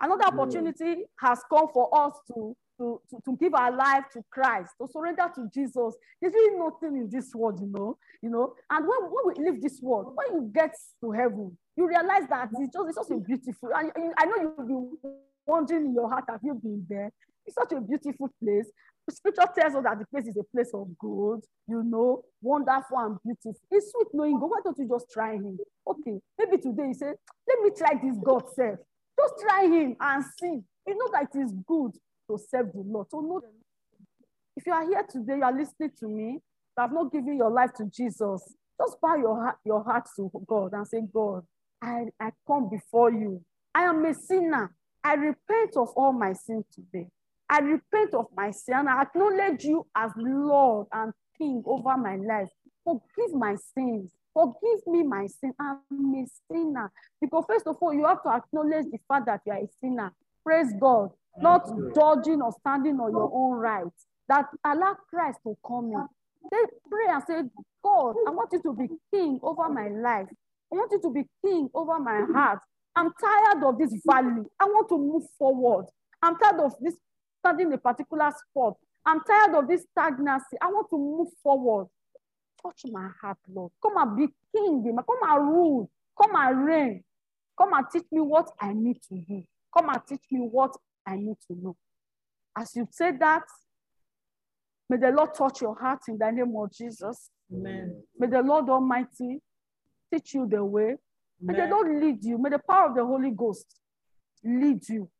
Another 0.00 0.24
opportunity 0.24 1.04
has 1.20 1.42
come 1.50 1.68
for 1.74 1.94
us 1.94 2.14
to 2.28 2.56
to, 2.80 3.00
to, 3.10 3.20
to 3.26 3.36
give 3.36 3.54
our 3.54 3.76
life 3.76 4.04
to 4.14 4.24
Christ, 4.30 4.72
to 4.80 4.88
surrender 4.90 5.30
to 5.34 5.48
Jesus. 5.54 5.94
There's 6.20 6.32
really 6.32 6.58
nothing 6.58 6.96
in 6.96 7.10
this 7.10 7.34
world, 7.34 7.60
you 7.60 7.70
know, 7.70 7.98
you 8.22 8.30
know. 8.30 8.54
And 8.70 8.86
when, 8.88 9.10
when 9.10 9.24
we 9.26 9.44
leave 9.44 9.62
this 9.62 9.80
world, 9.82 10.14
when 10.14 10.40
you 10.40 10.50
get 10.52 10.74
to 11.02 11.12
heaven, 11.12 11.56
you 11.76 11.86
realize 11.86 12.26
that 12.30 12.48
it's 12.58 12.72
just, 12.72 12.88
it's 12.88 12.96
just 12.96 13.10
a 13.10 13.16
beautiful, 13.18 13.68
and 13.76 13.92
I 14.16 14.24
know 14.24 14.54
you'll 14.58 14.66
be 14.66 15.08
wondering 15.46 15.86
in 15.86 15.94
your 15.94 16.08
heart, 16.08 16.24
have 16.28 16.40
you 16.42 16.54
been 16.54 16.86
there? 16.88 17.12
It's 17.44 17.54
such 17.54 17.72
a 17.72 17.80
beautiful 17.80 18.30
place. 18.42 18.66
The 19.06 19.14
scripture 19.14 19.48
tells 19.58 19.74
us 19.74 19.84
that 19.84 19.98
the 19.98 20.06
place 20.06 20.26
is 20.26 20.36
a 20.36 20.44
place 20.54 20.70
of 20.72 20.86
good, 20.98 21.40
you 21.68 21.82
know, 21.82 22.22
wonderful 22.40 22.96
and 22.98 23.16
beautiful. 23.22 23.56
It's 23.70 23.92
sweet 23.92 24.08
knowing 24.14 24.38
God. 24.38 24.50
Why 24.50 24.60
don't 24.64 24.78
you 24.78 24.88
just 24.88 25.10
try 25.10 25.34
him? 25.34 25.58
Okay, 25.86 26.18
maybe 26.38 26.58
today 26.62 26.88
you 26.88 26.94
say, 26.94 27.12
let 27.48 27.60
me 27.60 27.70
try 27.76 27.98
this 28.02 28.16
God 28.22 28.44
self. 28.54 28.78
Just 29.18 29.34
try 29.40 29.64
him 29.64 29.96
and 30.00 30.24
see. 30.38 30.60
You 30.86 30.96
know 30.96 31.08
that 31.12 31.28
it 31.34 31.40
is 31.40 31.52
good 31.66 31.92
to 32.30 32.38
serve 32.38 32.72
the 32.72 32.82
Lord. 32.86 33.06
Know 33.12 33.40
if 34.56 34.66
you 34.66 34.72
are 34.72 34.86
here 34.86 35.04
today, 35.10 35.36
you 35.36 35.42
are 35.42 35.56
listening 35.56 35.90
to 36.00 36.08
me, 36.08 36.32
you 36.32 36.40
have 36.78 36.92
not 36.92 37.12
given 37.12 37.36
your 37.36 37.50
life 37.50 37.72
to 37.78 37.84
Jesus. 37.86 38.54
Just 38.80 39.00
bow 39.00 39.16
your 39.16 39.42
heart, 39.42 39.56
your 39.64 39.82
heart 39.82 40.08
to 40.16 40.30
God 40.46 40.72
and 40.72 40.86
say, 40.86 41.02
God, 41.12 41.44
I, 41.82 42.06
I 42.20 42.30
come 42.46 42.68
before 42.70 43.12
you. 43.12 43.42
I 43.74 43.84
am 43.84 44.04
a 44.04 44.14
sinner. 44.14 44.74
I 45.02 45.14
repent 45.14 45.76
of 45.76 45.88
all 45.96 46.12
my 46.12 46.32
sins 46.32 46.64
today. 46.74 47.08
I 47.48 47.60
repent 47.60 48.14
of 48.14 48.26
my 48.36 48.50
sin. 48.50 48.86
I 48.88 49.02
acknowledge 49.02 49.64
you 49.64 49.86
as 49.94 50.12
Lord 50.16 50.86
and 50.92 51.12
King 51.36 51.62
over 51.66 51.96
my 51.96 52.16
life. 52.16 52.48
Forgive 52.84 53.34
my 53.34 53.56
sins. 53.74 54.10
Forgive 54.32 54.86
me 54.86 55.02
my 55.02 55.26
sin. 55.26 55.52
I'm 55.58 56.14
a 56.14 56.26
sinner. 56.50 56.92
Because 57.20 57.44
first 57.48 57.66
of 57.66 57.76
all, 57.80 57.92
you 57.92 58.06
have 58.06 58.22
to 58.22 58.28
acknowledge 58.30 58.86
the 58.90 58.98
fact 59.08 59.26
that 59.26 59.40
you 59.46 59.52
are 59.52 59.58
a 59.58 59.68
sinner. 59.80 60.12
Praise 60.44 60.72
God. 60.80 61.10
Not 61.38 61.66
judging 61.94 62.42
or 62.42 62.52
standing 62.60 62.98
on 63.00 63.12
your 63.12 63.30
own 63.32 63.58
rights. 63.58 64.06
That 64.28 64.46
allow 64.64 64.96
Christ 65.08 65.38
to 65.44 65.56
come 65.66 65.92
in. 65.92 66.06
They 66.50 66.58
pray 66.88 67.06
and 67.08 67.22
say, 67.26 67.42
God, 67.82 68.14
I 68.26 68.30
want 68.30 68.50
you 68.52 68.62
to 68.62 68.72
be 68.72 68.88
king 69.12 69.40
over 69.42 69.68
my 69.68 69.88
life. 69.88 70.28
I 70.72 70.76
want 70.76 70.92
you 70.92 71.00
to 71.00 71.10
be 71.10 71.24
king 71.44 71.68
over 71.74 71.98
my 71.98 72.24
heart. 72.32 72.60
I'm 72.94 73.10
tired 73.20 73.64
of 73.64 73.78
this 73.78 73.94
valley. 74.06 74.42
I 74.58 74.64
want 74.66 74.88
to 74.88 74.98
move 74.98 75.22
forward. 75.38 75.86
I'm 76.22 76.36
tired 76.38 76.60
of 76.60 76.74
this 76.80 76.94
standing 77.40 77.68
in 77.68 77.72
a 77.72 77.78
particular 77.78 78.30
spot. 78.50 78.74
I'm 79.06 79.20
tired 79.24 79.54
of 79.54 79.68
this 79.68 79.84
stagnancy. 79.92 80.56
I 80.60 80.66
want 80.68 80.88
to 80.90 80.98
move 80.98 81.28
forward. 81.42 81.86
Touch 82.62 82.82
my 82.92 83.08
heart, 83.20 83.38
Lord. 83.52 83.72
Come 83.82 83.96
and 83.96 84.16
be 84.16 84.28
king. 84.54 84.84
Come 84.84 85.30
and 85.30 85.48
rule. 85.48 85.90
Come 86.20 86.32
and 86.34 86.64
reign. 86.66 87.04
Come 87.58 87.72
and 87.72 87.86
teach 87.92 88.04
me 88.12 88.20
what 88.20 88.50
I 88.60 88.72
need 88.74 88.98
to 89.08 89.16
do. 89.16 89.42
Come 89.76 89.88
and 89.88 90.00
teach 90.06 90.22
me 90.30 90.40
what 90.40 90.76
I 91.10 91.16
need 91.16 91.36
to 91.48 91.56
know. 91.60 91.76
As 92.56 92.74
you 92.76 92.86
say 92.90 93.12
that, 93.18 93.42
may 94.88 94.96
the 94.96 95.10
Lord 95.10 95.34
touch 95.34 95.60
your 95.60 95.78
heart 95.78 96.00
in 96.08 96.18
the 96.18 96.30
name 96.30 96.54
of 96.56 96.72
Jesus. 96.72 97.30
Amen. 97.52 98.02
May 98.18 98.28
the 98.28 98.42
Lord 98.42 98.68
Almighty 98.68 99.40
teach 100.12 100.34
you 100.34 100.46
the 100.46 100.64
way. 100.64 100.96
May 101.40 101.54
the 101.54 101.66
Lord 101.66 101.88
lead 102.02 102.24
you. 102.24 102.38
May 102.38 102.50
the 102.50 102.58
power 102.58 102.88
of 102.88 102.94
the 102.94 103.04
Holy 103.04 103.30
Ghost 103.30 103.66
lead 104.44 104.88
you 104.88 105.10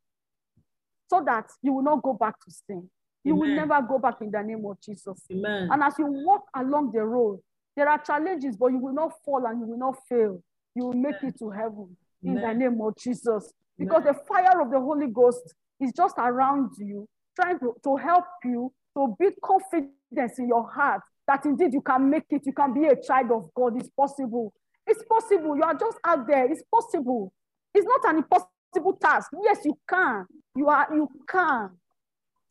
so 1.09 1.22
that 1.26 1.50
you 1.62 1.72
will 1.72 1.83
not 1.83 2.03
go 2.03 2.12
back 2.12 2.38
to 2.44 2.50
sin. 2.50 2.88
You 3.24 3.35
will 3.35 3.48
never 3.48 3.83
go 3.83 3.98
back 3.98 4.20
in 4.20 4.31
the 4.31 4.42
name 4.42 4.64
of 4.64 4.81
Jesus. 4.81 5.24
Amen. 5.33 5.68
And 5.70 5.83
as 5.83 5.94
you 5.98 6.07
walk 6.07 6.44
along 6.55 6.92
the 6.92 7.03
road, 7.03 7.40
there 7.76 7.88
are 7.88 7.98
challenges, 7.98 8.57
but 8.57 8.68
you 8.68 8.79
will 8.79 8.94
not 8.94 9.12
fall 9.24 9.44
and 9.46 9.61
you 9.61 9.66
will 9.66 9.79
not 9.79 9.96
fail. 10.09 10.42
You 10.74 10.87
will 10.87 10.92
make 10.94 11.22
it 11.22 11.38
to 11.38 11.50
heaven 11.50 11.96
in 12.22 12.35
the 12.35 12.53
name 12.53 12.81
of 12.81 12.96
Jesus. 12.96 13.53
Because 13.79 14.05
the 14.05 14.14
fire 14.14 14.61
of 14.61 14.70
the 14.70 14.79
Holy 14.79 15.09
Ghost 15.09 15.55
is 15.81 15.93
just 15.97 16.14
around 16.19 16.71
you, 16.79 17.09
trying 17.37 17.59
to, 17.61 17.75
to 17.85 17.97
help 17.97 18.25
you 18.45 18.73
to 18.97 19.14
build 19.19 19.35
confidence 19.43 20.38
in 20.38 20.49
your 20.49 20.69
heart 20.69 21.03
that 21.27 21.47
indeed 21.47 21.73
you 21.73 21.81
can 21.81 22.11
make 22.11 22.25
it, 22.31 22.43
you 22.45 22.53
can 22.53 22.75
be 22.75 22.87
a 22.87 22.97
child 23.01 23.31
of 23.31 23.51
God. 23.55 23.77
It's 23.77 23.88
possible. 23.90 24.53
It's 24.87 25.03
possible. 25.09 25.57
You 25.57 25.62
are 25.62 25.75
just 25.75 25.97
out 26.05 26.27
there. 26.27 26.51
It's 26.51 26.62
possible. 26.73 27.33
It's 27.73 27.87
not 27.87 28.11
an 28.11 28.16
impossible 28.16 28.99
task. 29.01 29.31
Yes, 29.45 29.59
you 29.64 29.79
can. 29.88 30.27
You 30.57 30.69
are 30.69 30.88
you 30.93 31.09
can. 31.29 31.71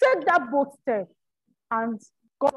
Take 0.01 0.25
that 0.27 0.49
bold 0.49 0.69
step 0.81 1.09
and 1.69 1.99
God 2.39 2.53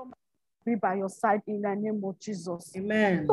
be 0.64 0.76
by 0.76 0.94
your 0.94 1.08
side 1.08 1.40
in 1.48 1.62
the 1.62 1.74
name 1.74 2.00
of 2.04 2.20
Jesus. 2.20 2.72
Amen. 2.76 3.28